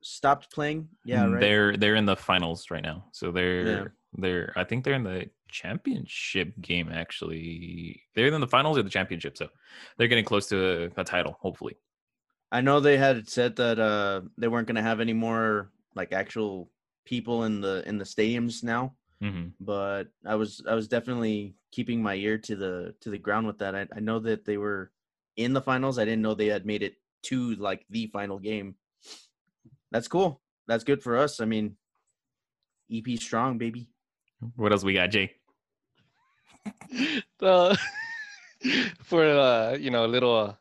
stopped 0.02 0.52
playing? 0.52 0.88
Yeah, 1.05 1.26
right. 1.26 1.40
They're 1.40 1.76
they're 1.76 1.94
in 1.94 2.07
the 2.07 2.16
finals 2.16 2.70
right 2.70 2.83
now. 2.83 3.07
So 3.12 3.31
they're 3.31 3.66
Yeah. 3.66 3.85
they're 4.14 4.52
I 4.57 4.64
think 4.64 4.85
they're 4.85 4.94
in 4.94 5.05
the 5.05 5.31
championship 5.48 6.52
game 6.61 6.90
actually. 6.92 8.02
They're 8.14 8.26
in 8.26 8.40
the 8.40 8.46
finals 8.46 8.79
or 8.79 8.83
the 8.83 8.90
championship. 8.90 9.37
So 9.37 9.48
they're 9.96 10.09
getting 10.09 10.24
close 10.24 10.48
to 10.48 10.90
a, 10.96 11.00
a 11.00 11.05
title, 11.05 11.37
hopefully. 11.40 11.76
I 12.52 12.61
know 12.61 12.81
they 12.81 12.96
had 12.96 13.29
said 13.29 13.57
that 13.57 13.79
uh, 13.79 14.22
they 14.38 14.48
weren't 14.48 14.68
going 14.68 14.76
to 14.76 14.83
have 14.83 15.00
any 15.00 15.12
more 15.12 15.72
like 15.94 16.12
actual 16.12 16.70
people 17.05 17.44
in 17.44 17.61
the 17.61 17.83
in 17.87 17.98
the 17.98 18.05
stadiums 18.05 18.62
now. 18.62 18.94
Hmm 19.20 19.48
but 19.61 20.05
I 20.24 20.35
was 20.35 20.62
I 20.68 20.74
was 20.74 20.88
definitely 20.88 21.55
keeping 21.72 22.02
my 22.02 22.14
ear 22.14 22.38
to 22.38 22.57
the 22.57 22.94
to 23.00 23.11
the 23.11 23.18
ground 23.18 23.46
with 23.46 23.59
that. 23.59 23.74
I, 23.74 23.87
I 23.94 24.00
know 24.00 24.18
that 24.20 24.44
they 24.44 24.57
were 24.57 24.92
in 25.37 25.52
the 25.52 25.61
finals. 25.61 25.98
I 25.98 26.05
didn't 26.05 26.22
know 26.22 26.35
they 26.35 26.46
had 26.46 26.66
made 26.66 26.83
it 26.83 26.94
to 27.24 27.55
like 27.57 27.85
the 27.90 28.07
final 28.09 28.38
game. 28.38 28.76
That's 29.90 30.09
cool. 30.09 30.40
That's 30.66 30.85
good 30.85 31.02
for 31.02 31.16
us. 31.16 31.40
I 31.40 31.44
mean, 31.44 31.76
EP 32.92 33.18
strong, 33.18 33.59
baby. 33.59 33.88
What 34.57 34.72
else 34.72 34.85
we 34.85 34.94
got, 34.94 35.11
Jay? 35.11 35.35
uh, 37.42 37.76
for 39.02 39.24
uh, 39.24 39.76
you 39.79 39.90
know 39.90 40.05
a 40.05 40.09
little 40.09 40.37
uh, 40.37 40.55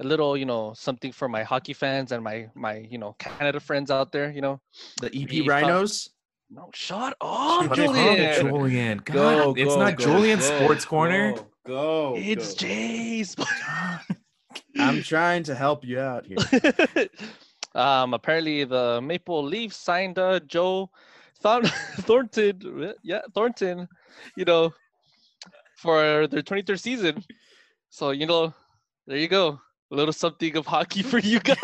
a 0.00 0.04
little 0.04 0.36
you 0.36 0.46
know 0.46 0.72
something 0.74 1.12
for 1.12 1.28
my 1.28 1.42
hockey 1.42 1.72
fans 1.72 2.12
and 2.12 2.22
my 2.22 2.48
my 2.54 2.86
you 2.90 2.98
know 2.98 3.14
Canada 3.18 3.60
friends 3.60 3.90
out 3.90 4.12
there. 4.12 4.30
You 4.30 4.40
know, 4.40 4.60
The 5.00 5.08
EP 5.08 5.30
We 5.30 5.48
Rhinos. 5.48 6.10
No, 6.50 6.70
shut 6.72 7.16
up, 7.20 7.74
Julian. 7.74 8.34
Julian. 8.46 8.98
God, 9.04 9.14
Go, 9.14 9.54
it's 9.56 9.74
go, 9.74 9.78
not 9.80 9.96
go, 9.96 10.04
Julian's 10.04 10.48
go, 10.48 10.58
Sports 10.58 10.84
Corner. 10.84 11.32
Go. 11.32 11.46
go, 11.66 12.14
It's 12.16 12.54
go. 12.54 12.58
Jay's. 12.66 13.36
I'm 14.78 15.02
trying 15.02 15.42
to 15.44 15.54
help 15.54 15.84
you 15.84 16.00
out 16.00 16.24
here. 16.26 16.38
um, 17.74 18.14
apparently 18.14 18.64
the 18.64 19.00
Maple 19.02 19.42
Leafs 19.42 19.76
signed 19.76 20.18
uh, 20.18 20.40
Joe 20.40 20.90
Thorn- 21.40 21.64
Thornton. 22.00 22.94
Yeah, 23.02 23.20
Thornton. 23.34 23.88
You 24.36 24.44
know, 24.44 24.72
for 25.76 26.26
their 26.26 26.42
23rd 26.42 26.80
season. 26.80 27.24
So 27.90 28.10
you 28.10 28.26
know, 28.26 28.54
there 29.06 29.18
you 29.18 29.28
go. 29.28 29.60
A 29.90 29.94
little 29.94 30.12
something 30.12 30.54
of 30.56 30.66
hockey 30.66 31.02
for 31.02 31.18
you 31.18 31.40
guys. 31.40 31.56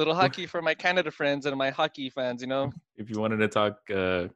Little 0.00 0.14
hockey 0.14 0.46
for 0.46 0.60
my 0.62 0.74
Canada 0.74 1.10
friends 1.10 1.46
and 1.46 1.56
my 1.56 1.70
hockey 1.70 2.10
fans. 2.10 2.40
You 2.40 2.48
know. 2.48 2.72
If 2.96 3.10
you 3.10 3.20
wanted 3.20 3.36
to 3.38 3.48
talk 3.48 3.78
uh, 3.94 4.28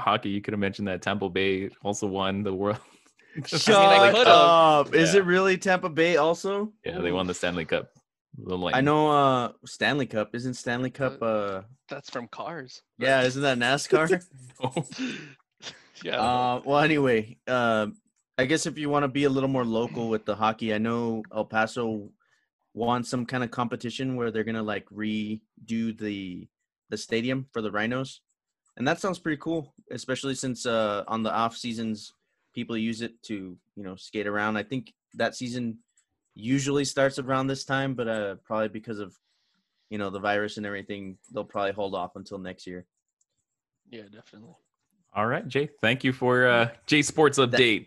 hockey, 0.00 0.30
you 0.30 0.40
could 0.40 0.52
have 0.52 0.60
mentioned 0.60 0.88
that 0.88 1.02
Tampa 1.02 1.28
Bay 1.28 1.70
also 1.82 2.06
won 2.06 2.42
the 2.42 2.54
world. 2.54 2.80
Shut 3.46 3.76
I 3.76 4.10
could've. 4.10 4.26
up. 4.26 4.94
Is 4.94 5.14
it 5.14 5.24
really 5.24 5.56
Tampa 5.58 5.88
Bay 5.88 6.16
also? 6.16 6.72
yeah, 6.84 6.98
they 6.98 7.12
won 7.12 7.26
the 7.26 7.34
Stanley 7.34 7.64
Cup. 7.64 7.90
The 8.36 8.56
I 8.72 8.80
know 8.80 9.10
uh 9.10 9.52
Stanley 9.66 10.06
Cup. 10.06 10.34
Isn't 10.34 10.54
Stanley 10.54 10.90
Cup 10.90 11.22
uh 11.22 11.62
That's 11.88 12.10
from 12.10 12.28
Cars. 12.28 12.82
yeah, 12.98 13.22
isn't 13.22 13.42
that 13.42 13.58
NASCAR? 13.58 14.22
yeah. 16.04 16.20
uh 16.20 16.60
well 16.64 16.80
anyway, 16.80 17.36
uh, 17.46 17.86
I 18.38 18.44
guess 18.44 18.66
if 18.66 18.78
you 18.78 18.88
want 18.90 19.02
to 19.04 19.08
be 19.08 19.24
a 19.24 19.30
little 19.30 19.48
more 19.48 19.64
local 19.64 20.08
with 20.08 20.24
the 20.24 20.36
hockey, 20.36 20.72
I 20.72 20.78
know 20.78 21.22
El 21.34 21.44
Paso 21.44 22.10
wants 22.78 23.08
some 23.08 23.26
kind 23.26 23.42
of 23.42 23.50
competition 23.50 24.14
where 24.16 24.30
they're 24.30 24.44
gonna 24.44 24.62
like 24.62 24.86
redo 24.90 25.98
the 25.98 26.48
the 26.90 26.96
stadium 26.96 27.46
for 27.52 27.60
the 27.60 27.70
Rhinos. 27.70 28.20
And 28.76 28.86
that 28.86 29.00
sounds 29.00 29.18
pretty 29.18 29.38
cool, 29.38 29.74
especially 29.90 30.34
since 30.36 30.64
uh 30.64 31.02
on 31.08 31.22
the 31.22 31.32
off 31.32 31.56
seasons 31.56 32.14
people 32.54 32.76
use 32.76 33.02
it 33.02 33.20
to, 33.24 33.56
you 33.76 33.82
know, 33.84 33.96
skate 33.96 34.26
around. 34.26 34.56
I 34.56 34.62
think 34.62 34.94
that 35.14 35.34
season 35.34 35.78
usually 36.34 36.84
starts 36.84 37.18
around 37.18 37.48
this 37.48 37.64
time, 37.64 37.94
but 37.94 38.08
uh 38.08 38.36
probably 38.44 38.68
because 38.68 39.00
of 39.00 39.16
you 39.90 39.98
know 39.98 40.10
the 40.10 40.20
virus 40.20 40.56
and 40.56 40.66
everything, 40.66 41.18
they'll 41.32 41.44
probably 41.44 41.72
hold 41.72 41.94
off 41.94 42.14
until 42.14 42.38
next 42.38 42.66
year. 42.66 42.86
yeah, 43.90 44.02
definitely. 44.02 44.54
All 45.14 45.26
right, 45.26 45.46
Jay. 45.48 45.70
Thank 45.80 46.04
you 46.04 46.12
for 46.12 46.46
uh, 46.46 46.68
Jay 46.86 47.02
Sports 47.02 47.38
update. 47.38 47.86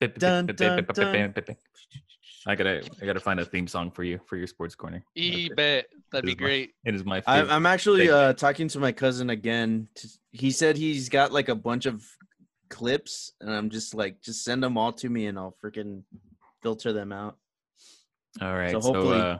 Dun, 0.00 0.46
dun, 0.46 0.84
dun. 0.94 1.34
I 2.46 2.54
gotta, 2.56 2.82
I 3.00 3.06
gotta 3.06 3.20
find 3.20 3.38
a 3.40 3.44
theme 3.44 3.66
song 3.68 3.90
for 3.90 4.02
you 4.02 4.18
for 4.26 4.36
your 4.36 4.46
sports 4.46 4.74
corner. 4.74 5.04
E 5.14 5.48
bet. 5.54 5.86
That'd 6.10 6.26
be 6.26 6.32
This 6.32 6.34
is 6.34 6.40
my- 6.40 6.46
great. 6.46 6.70
It 6.84 6.94
is 6.94 7.04
my 7.04 7.16
I, 7.26 7.38
favorite. 7.38 7.54
I'm 7.54 7.66
actually 7.66 8.10
uh, 8.10 8.32
talking 8.32 8.68
to 8.68 8.78
my 8.80 8.92
cousin 8.92 9.30
again. 9.30 9.88
He 10.32 10.50
said 10.50 10.76
he's 10.76 11.08
got 11.08 11.32
like 11.32 11.48
a 11.48 11.54
bunch 11.54 11.86
of 11.86 12.04
clips, 12.68 13.32
and 13.40 13.50
I'm 13.50 13.70
just 13.70 13.94
like, 13.94 14.20
just 14.22 14.44
send 14.44 14.62
them 14.62 14.76
all 14.76 14.92
to 14.94 15.08
me, 15.08 15.26
and 15.26 15.38
I'll 15.38 15.54
freaking 15.64 16.02
filter 16.62 16.92
them 16.92 17.12
out. 17.12 17.36
All 18.40 18.54
right. 18.54 18.72
so 18.72 18.80
So, 18.80 18.92
hopefully- 18.92 19.20
uh, 19.20 19.38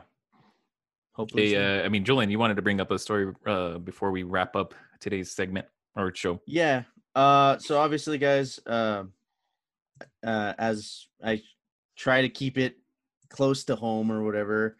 Hopefully, 1.15 1.49
hey, 1.53 1.81
uh, 1.81 1.85
I 1.85 1.89
mean, 1.89 2.03
Julian, 2.05 2.31
you 2.31 2.39
wanted 2.39 2.55
to 2.55 2.63
bring 2.63 2.81
up 2.81 2.89
a 2.89 2.97
story 2.97 3.31
uh, 3.45 3.77
before 3.77 4.09
we 4.09 4.23
wrap 4.23 4.55
up 4.55 4.73
today's 4.99 5.29
segment 5.29 5.67
or 5.95 6.11
show. 6.15 6.41
yeah. 6.47 6.83
Uh, 7.13 7.59
so 7.59 7.77
obviously, 7.77 8.17
guys, 8.17 8.59
uh, 8.65 9.03
uh, 10.25 10.53
as 10.57 11.05
I 11.23 11.43
try 11.95 12.21
to 12.21 12.29
keep 12.29 12.57
it 12.57 12.77
close 13.33 13.65
to 13.65 13.75
home 13.75 14.11
or 14.11 14.23
whatever, 14.23 14.77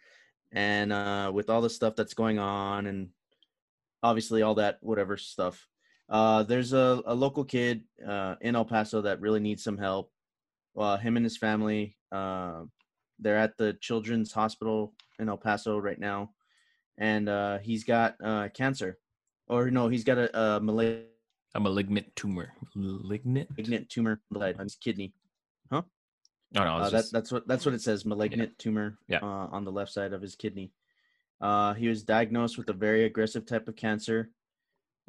and 0.52 0.92
uh, 0.92 1.30
with 1.34 1.50
all 1.50 1.60
the 1.60 1.68
stuff 1.68 1.94
that's 1.96 2.14
going 2.14 2.38
on, 2.38 2.86
and 2.86 3.10
obviously 4.02 4.40
all 4.42 4.54
that 4.54 4.78
whatever 4.80 5.18
stuff. 5.18 5.66
Uh, 6.08 6.42
there's 6.44 6.72
a, 6.72 7.02
a 7.06 7.14
local 7.14 7.44
kid 7.44 7.82
uh, 8.06 8.36
in 8.40 8.54
El 8.54 8.64
Paso 8.64 9.02
that 9.02 9.20
really 9.20 9.40
needs 9.40 9.64
some 9.64 9.78
help. 9.78 10.12
Uh, 10.76 10.96
him 10.96 11.16
and 11.16 11.24
his 11.24 11.36
family, 11.36 11.96
uh, 12.12 12.62
they're 13.18 13.38
at 13.38 13.56
the 13.56 13.74
Children's 13.80 14.32
Hospital 14.32 14.94
in 15.18 15.28
El 15.28 15.36
Paso 15.36 15.78
right 15.78 15.98
now, 15.98 16.30
and 16.98 17.28
uh, 17.28 17.58
he's 17.58 17.84
got 17.84 18.14
uh, 18.22 18.48
cancer, 18.54 18.98
or 19.48 19.70
no, 19.70 19.88
he's 19.88 20.04
got 20.04 20.18
a, 20.18 20.28
a 20.38 20.60
malignant 20.60 21.08
A 21.54 21.60
malignant 21.60 22.06
tumor. 22.16 22.52
Malignant? 22.74 23.48
malignant 23.50 23.88
tumor 23.88 24.20
blood 24.30 24.56
on 24.58 24.66
his 24.66 24.76
kidney. 24.76 25.14
Oh 26.56 26.62
no, 26.64 26.76
Uh, 26.76 26.84
that, 26.84 26.90
just, 26.92 27.12
that's 27.12 27.32
what 27.32 27.46
that's 27.48 27.64
what 27.66 27.74
it 27.74 27.80
says. 27.82 28.04
Malignant 28.04 28.58
tumor 28.58 28.98
Yeah. 29.08 29.18
uh, 29.22 29.48
on 29.50 29.64
the 29.64 29.72
left 29.72 29.92
side 29.92 30.12
of 30.12 30.22
his 30.22 30.34
kidney. 30.36 30.72
Uh, 31.40 31.74
he 31.74 31.88
was 31.88 32.02
diagnosed 32.04 32.56
with 32.56 32.68
a 32.70 32.72
very 32.72 33.04
aggressive 33.04 33.44
type 33.44 33.68
of 33.68 33.76
cancer. 33.76 34.30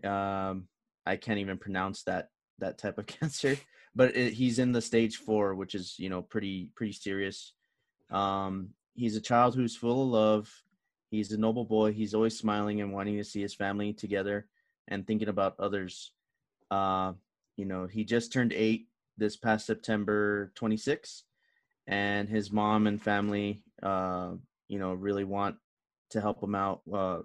Um, 0.04 0.68
I 1.06 1.18
can't 1.18 1.40
even 1.40 1.58
pronounce 1.58 2.04
that 2.04 2.30
that 2.60 2.78
type 2.78 2.98
of 2.98 3.06
cancer, 3.20 3.58
but 3.96 4.16
it, 4.16 4.34
he's 4.34 4.60
in 4.60 4.72
the 4.72 4.82
stage 4.82 5.18
four, 5.18 5.56
which 5.56 5.76
is 5.76 5.96
you 6.00 6.10
know 6.10 6.22
pretty 6.22 6.70
pretty 6.76 6.94
serious. 6.94 7.54
Um, 8.10 8.70
he's 8.96 9.16
a 9.16 9.22
child 9.22 9.56
who's 9.56 9.76
full 9.76 10.04
of 10.04 10.10
love. 10.10 10.52
He's 11.12 11.32
a 11.32 11.38
noble 11.38 11.66
boy. 11.66 11.94
He's 11.94 12.14
always 12.14 12.38
smiling 12.38 12.82
and 12.82 12.92
wanting 12.92 13.18
to 13.18 13.24
see 13.24 13.42
his 13.42 13.54
family 13.54 13.94
together 13.94 14.48
and 14.88 15.06
thinking 15.06 15.30
about 15.30 15.60
others. 15.60 16.12
Uh, 16.72 17.14
you 17.56 17.66
know, 17.66 17.86
he 17.88 18.04
just 18.04 18.34
turned 18.34 18.52
eight 18.52 18.88
this 19.18 19.38
past 19.38 19.66
September 19.66 20.52
26th, 20.56 21.22
and 21.88 22.28
his 22.28 22.52
mom 22.52 22.88
and 22.88 23.02
family, 23.02 23.62
uh, 23.84 24.32
you 24.68 24.80
know, 24.80 24.94
really 24.94 25.24
want 25.24 25.58
to 26.12 26.22
help 26.22 26.42
him 26.42 26.56
out. 26.56 26.82
Uh, 26.92 27.20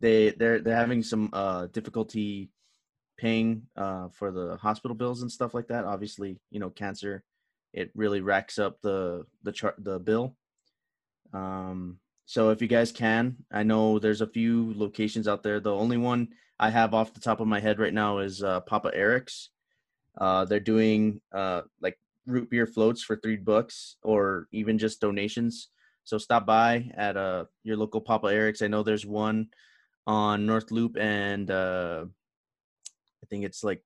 they 0.00 0.30
they're 0.30 0.60
they're 0.60 0.76
having 0.76 1.02
some 1.02 1.30
uh, 1.32 1.66
difficulty 1.66 2.50
paying 3.16 3.62
uh, 3.76 4.08
for 4.08 4.30
the 4.30 4.56
hospital 4.56 4.94
bills 4.94 5.22
and 5.22 5.32
stuff 5.32 5.54
like 5.54 5.68
that. 5.68 5.84
Obviously, 5.84 6.38
you 6.50 6.60
know, 6.60 6.70
cancer 6.70 7.24
it 7.76 7.90
really 7.94 8.20
racks 8.20 8.58
up 8.58 8.80
the 8.82 9.24
the 9.42 9.52
chart 9.52 9.76
the 9.78 10.00
bill. 10.00 10.34
Um, 11.32 11.98
so 12.24 12.50
if 12.50 12.60
you 12.60 12.66
guys 12.66 12.90
can, 12.90 13.36
I 13.52 13.62
know 13.62 13.98
there's 13.98 14.22
a 14.22 14.26
few 14.26 14.72
locations 14.74 15.28
out 15.28 15.42
there. 15.42 15.60
The 15.60 15.74
only 15.74 15.98
one 15.98 16.28
I 16.58 16.70
have 16.70 16.94
off 16.94 17.14
the 17.14 17.20
top 17.20 17.38
of 17.38 17.46
my 17.46 17.60
head 17.60 17.78
right 17.78 17.94
now 17.94 18.18
is 18.18 18.42
uh, 18.42 18.60
Papa 18.60 18.90
Eric's. 18.92 19.50
Uh, 20.18 20.46
they're 20.46 20.58
doing 20.58 21.20
uh, 21.32 21.62
like 21.80 21.98
root 22.26 22.50
beer 22.50 22.66
floats 22.66 23.02
for 23.02 23.16
three 23.16 23.36
bucks, 23.36 23.96
or 24.02 24.48
even 24.52 24.78
just 24.78 25.00
donations. 25.00 25.68
So 26.04 26.18
stop 26.18 26.46
by 26.46 26.90
at 26.96 27.16
uh, 27.16 27.44
your 27.64 27.76
local 27.76 28.00
Papa 28.00 28.28
Eric's. 28.28 28.62
I 28.62 28.68
know 28.68 28.82
there's 28.82 29.06
one 29.06 29.48
on 30.06 30.46
North 30.46 30.70
Loop 30.70 30.96
and 30.96 31.50
uh, 31.50 32.04
I 33.22 33.26
think 33.28 33.44
it's 33.44 33.64
like 33.64 33.82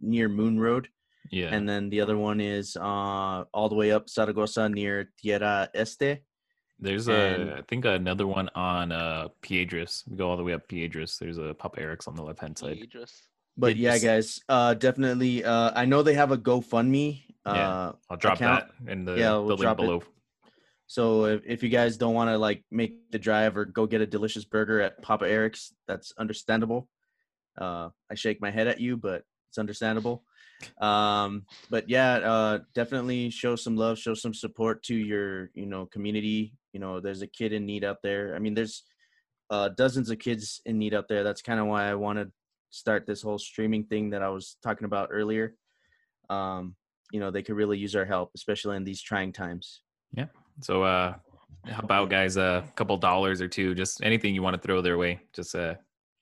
near 0.00 0.28
Moon 0.28 0.60
Road. 0.60 0.88
Yeah. 1.30 1.48
And 1.54 1.66
then 1.66 1.88
the 1.88 2.02
other 2.02 2.18
one 2.18 2.40
is 2.42 2.76
uh, 2.76 3.44
all 3.54 3.68
the 3.70 3.74
way 3.74 3.90
up 3.92 4.10
Zaragoza 4.10 4.68
near 4.68 5.10
Tierra 5.18 5.70
Este. 5.74 6.18
There's 6.78 7.08
and- 7.08 7.48
a, 7.48 7.56
I 7.58 7.62
think 7.62 7.86
another 7.86 8.26
one 8.26 8.50
on 8.54 8.92
uh 8.92 9.28
Piedras. 9.40 10.04
We 10.06 10.18
go 10.18 10.28
all 10.28 10.36
the 10.36 10.44
way 10.44 10.52
up 10.52 10.68
Piedras. 10.68 11.16
There's 11.18 11.38
a 11.38 11.54
Papa 11.54 11.80
Eric's 11.80 12.06
on 12.06 12.16
the 12.16 12.22
left 12.22 12.40
hand 12.40 12.58
side. 12.58 12.76
Idris. 12.82 13.22
But 13.56 13.76
Yeah, 13.76 13.94
yeah, 13.94 13.98
guys, 13.98 14.40
uh, 14.48 14.74
definitely. 14.74 15.44
Uh, 15.44 15.70
I 15.74 15.86
know 15.86 16.02
they 16.02 16.14
have 16.14 16.32
a 16.32 16.36
GoFundMe. 16.36 17.23
Uh, 17.46 17.52
Yeah, 17.54 17.92
I'll 18.10 18.16
drop 18.16 18.36
account. 18.36 18.64
that 18.86 18.90
in 18.92 19.04
the, 19.04 19.16
Yeah, 19.16 19.32
we'll 19.32 19.46
link 19.48 19.60
drop 19.60 19.78
it. 19.78 19.82
below. 19.82 20.02
So 20.86 21.24
if, 21.26 21.42
if 21.46 21.62
you 21.62 21.68
guys 21.70 21.96
don't 21.96 22.14
want 22.14 22.28
to 22.30 22.38
like 22.38 22.62
make 22.70 23.10
the 23.10 23.18
drive 23.18 23.56
or 23.56 23.64
go 23.64 23.86
get 23.86 24.00
a 24.00 24.06
delicious 24.06 24.44
burger 24.44 24.80
at 24.80 25.00
Papa 25.02 25.28
Eric's, 25.28 25.72
that's 25.88 26.12
understandable. 26.18 26.88
Uh, 27.58 27.88
I 28.10 28.14
shake 28.14 28.40
my 28.40 28.50
head 28.50 28.66
at 28.66 28.80
you, 28.80 28.96
but 28.96 29.22
it's 29.48 29.58
understandable. 29.58 30.24
Um, 30.80 31.46
but 31.70 31.88
yeah, 31.88 32.14
uh, 32.16 32.58
definitely 32.74 33.30
show 33.30 33.56
some 33.56 33.76
love, 33.76 33.98
show 33.98 34.14
some 34.14 34.34
support 34.34 34.82
to 34.84 34.94
your 34.94 35.50
you 35.54 35.66
know 35.66 35.86
community. 35.86 36.54
You 36.72 36.80
know, 36.80 37.00
there's 37.00 37.22
a 37.22 37.26
kid 37.26 37.52
in 37.52 37.66
need 37.66 37.84
out 37.84 37.98
there. 38.02 38.34
I 38.34 38.38
mean, 38.38 38.54
there's 38.54 38.82
uh, 39.50 39.68
dozens 39.70 40.10
of 40.10 40.18
kids 40.18 40.60
in 40.66 40.78
need 40.78 40.94
out 40.94 41.08
there. 41.08 41.22
That's 41.22 41.42
kind 41.42 41.60
of 41.60 41.66
why 41.66 41.88
I 41.88 41.94
want 41.94 42.18
to 42.18 42.30
start 42.70 43.06
this 43.06 43.22
whole 43.22 43.38
streaming 43.38 43.84
thing 43.84 44.10
that 44.10 44.22
I 44.22 44.28
was 44.28 44.56
talking 44.62 44.84
about 44.84 45.08
earlier. 45.12 45.54
Um, 46.28 46.74
you 47.14 47.20
know, 47.20 47.30
they 47.30 47.44
could 47.44 47.54
really 47.54 47.78
use 47.78 47.94
our 47.94 48.04
help, 48.04 48.32
especially 48.34 48.76
in 48.76 48.82
these 48.82 49.00
trying 49.00 49.32
times. 49.32 49.82
Yeah. 50.16 50.26
So 50.60 50.82
uh 50.82 51.14
help 51.64 51.90
out 51.92 52.10
guys 52.10 52.36
a 52.36 52.64
couple 52.74 52.96
dollars 52.96 53.40
or 53.40 53.46
two, 53.46 53.72
just 53.76 54.02
anything 54.02 54.34
you 54.34 54.42
want 54.42 54.54
to 54.54 54.60
throw 54.60 54.82
their 54.82 54.98
way. 54.98 55.20
Just 55.32 55.54
uh 55.54 55.74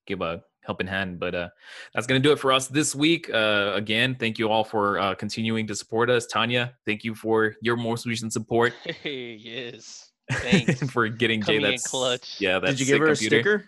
give 0.06 0.20
a 0.20 0.42
helping 0.60 0.86
hand. 0.86 1.18
But 1.18 1.34
uh 1.34 1.48
that's 1.94 2.06
gonna 2.06 2.20
do 2.20 2.30
it 2.30 2.38
for 2.38 2.52
us 2.52 2.68
this 2.68 2.94
week. 2.94 3.30
Uh 3.32 3.72
again, 3.74 4.14
thank 4.14 4.38
you 4.38 4.50
all 4.50 4.64
for 4.64 4.98
uh 4.98 5.14
continuing 5.14 5.66
to 5.68 5.74
support 5.74 6.10
us. 6.10 6.26
Tanya, 6.26 6.74
thank 6.84 7.04
you 7.04 7.14
for 7.14 7.56
your 7.62 7.78
most 7.78 8.04
recent 8.04 8.34
support 8.34 8.74
Hey, 8.84 9.32
yes. 9.40 10.10
Thanks. 10.30 10.90
for 10.90 11.08
getting 11.08 11.40
Jay 11.40 11.56
Coming 11.56 11.64
in 11.64 11.70
that's 11.72 11.86
clutch. 11.86 12.38
Yeah, 12.38 12.58
that's 12.58 12.76
Did 12.76 12.80
you 12.80 12.86
give 12.86 13.00
her 13.00 13.08
a 13.08 13.16
sticker? 13.16 13.64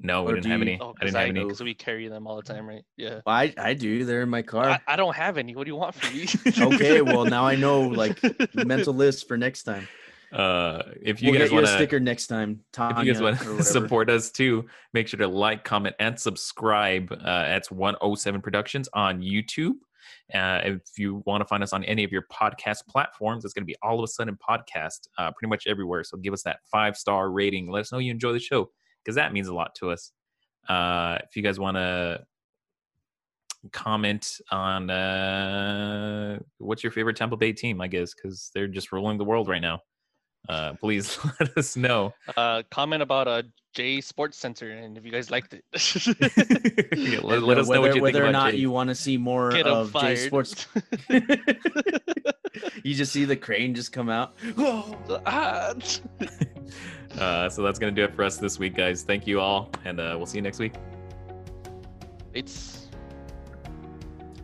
No, 0.00 0.24
we 0.24 0.32
Or 0.32 0.34
didn't 0.34 0.44
do 0.44 0.50
have 0.50 0.58
you- 0.60 0.66
any. 0.66 0.78
Oh, 0.80 0.90
I 0.90 0.92
because 0.92 1.06
didn't 1.12 1.16
I, 1.16 1.20
have 1.20 1.28
any. 1.30 1.44
because 1.44 1.62
we 1.62 1.74
carry 1.74 2.08
them 2.08 2.26
all 2.26 2.36
the 2.36 2.42
time, 2.42 2.66
right? 2.68 2.82
Yeah. 2.96 3.20
I 3.26 3.54
I 3.56 3.74
do. 3.74 4.04
They're 4.04 4.22
in 4.22 4.28
my 4.28 4.42
car. 4.42 4.68
I, 4.68 4.80
I 4.86 4.96
don't 4.96 5.14
have 5.16 5.38
any. 5.38 5.54
What 5.54 5.64
do 5.64 5.70
you 5.70 5.76
want 5.76 5.94
from 5.94 6.14
me? 6.16 6.26
okay, 6.74 7.00
well 7.00 7.24
now 7.24 7.46
I 7.46 7.54
know 7.56 7.80
like 7.82 8.20
mental 8.54 8.92
list 8.92 9.28
for 9.28 9.36
next 9.36 9.62
time. 9.62 9.86
Uh 10.32 10.82
if 11.00 11.22
you 11.22 11.30
we'll 11.30 11.38
guys 11.40 11.52
want 11.52 11.64
a 11.64 11.68
to 11.68 11.74
sticker 11.74 12.00
next 12.00 12.26
time. 12.26 12.60
Tanya, 12.72 13.00
if 13.00 13.06
you 13.06 13.12
guys 13.12 13.22
want 13.22 13.38
to 13.58 13.62
support 13.62 14.10
us 14.10 14.30
too, 14.32 14.66
make 14.92 15.06
sure 15.06 15.18
to 15.18 15.28
like, 15.28 15.62
comment, 15.64 15.94
and 16.00 16.18
subscribe. 16.18 17.12
Uh, 17.12 17.28
at 17.46 17.66
107 17.70 18.40
Productions 18.42 18.88
on 18.94 19.20
YouTube. 19.22 19.74
Uh, 20.34 20.60
if 20.64 20.80
you 20.98 21.22
want 21.26 21.40
to 21.40 21.44
find 21.44 21.62
us 21.62 21.72
on 21.72 21.84
any 21.84 22.02
of 22.02 22.10
your 22.10 22.24
podcast 22.32 22.86
platforms, 22.88 23.44
it's 23.44 23.54
going 23.54 23.62
to 23.62 23.66
be 23.66 23.76
all 23.82 23.98
of 23.98 24.04
a 24.04 24.08
sudden 24.08 24.36
podcast, 24.36 25.06
uh, 25.18 25.30
pretty 25.32 25.48
much 25.50 25.66
everywhere. 25.66 26.02
So 26.02 26.16
give 26.16 26.32
us 26.32 26.42
that 26.42 26.58
five 26.70 26.96
star 26.96 27.30
rating. 27.30 27.70
Let 27.70 27.80
us 27.80 27.92
know 27.92 27.98
you 27.98 28.10
enjoy 28.10 28.32
the 28.32 28.40
show 28.40 28.70
because 29.04 29.16
that 29.16 29.32
means 29.32 29.48
a 29.48 29.54
lot 29.54 29.74
to 29.76 29.90
us. 29.90 30.12
Uh, 30.68 31.18
if 31.22 31.36
you 31.36 31.42
guys 31.42 31.60
want 31.60 31.76
to 31.76 32.24
comment 33.72 34.40
on 34.50 34.90
uh, 34.90 36.38
what's 36.58 36.82
your 36.82 36.92
favorite 36.92 37.16
Tampa 37.16 37.36
Bay 37.36 37.52
team, 37.52 37.80
I 37.80 37.88
guess, 37.88 38.14
because 38.14 38.50
they're 38.54 38.68
just 38.68 38.92
ruling 38.92 39.18
the 39.18 39.24
world 39.24 39.48
right 39.48 39.62
now. 39.62 39.80
Uh, 40.48 40.74
please 40.74 41.18
let 41.40 41.56
us 41.56 41.76
know. 41.76 42.12
uh, 42.36 42.62
comment 42.70 43.02
about 43.02 43.26
uh, 43.28 43.42
J 43.72 44.00
Sports 44.00 44.36
Center 44.38 44.70
and 44.70 44.96
if 44.98 45.04
you 45.04 45.10
guys 45.10 45.30
liked 45.30 45.54
it. 45.54 45.64
Yeah, 46.96 47.20
let, 47.22 47.42
let 47.42 47.58
us 47.58 47.68
know 47.68 47.80
whether, 47.80 47.88
what 47.88 47.96
you 47.96 48.02
whether 48.02 48.12
think 48.12 48.24
or 48.24 48.28
about 48.28 48.32
not 48.32 48.50
Jay. 48.52 48.58
you 48.58 48.70
want 48.70 48.88
to 48.88 48.94
see 48.94 49.16
more 49.16 49.50
Get 49.50 49.66
'em 49.66 49.72
of 49.72 49.92
J. 49.92 50.16
Sports. 50.16 50.66
you 52.82 52.94
just 52.94 53.12
see 53.12 53.24
the 53.24 53.36
crane 53.36 53.74
just 53.74 53.92
come 53.92 54.08
out. 54.08 54.34
Uh, 57.18 57.48
so 57.48 57.62
that's 57.62 57.78
gonna 57.78 57.92
do 57.92 58.04
it 58.04 58.14
for 58.14 58.22
us 58.24 58.36
this 58.38 58.58
week, 58.58 58.74
guys. 58.74 59.02
Thank 59.02 59.26
you 59.26 59.40
all, 59.40 59.70
and 59.84 60.00
uh, 60.00 60.14
we'll 60.16 60.26
see 60.26 60.38
you 60.38 60.42
next 60.42 60.58
week. 60.58 60.74
it's 62.32 62.88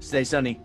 Stay 0.01 0.25
sunny. 0.25 0.61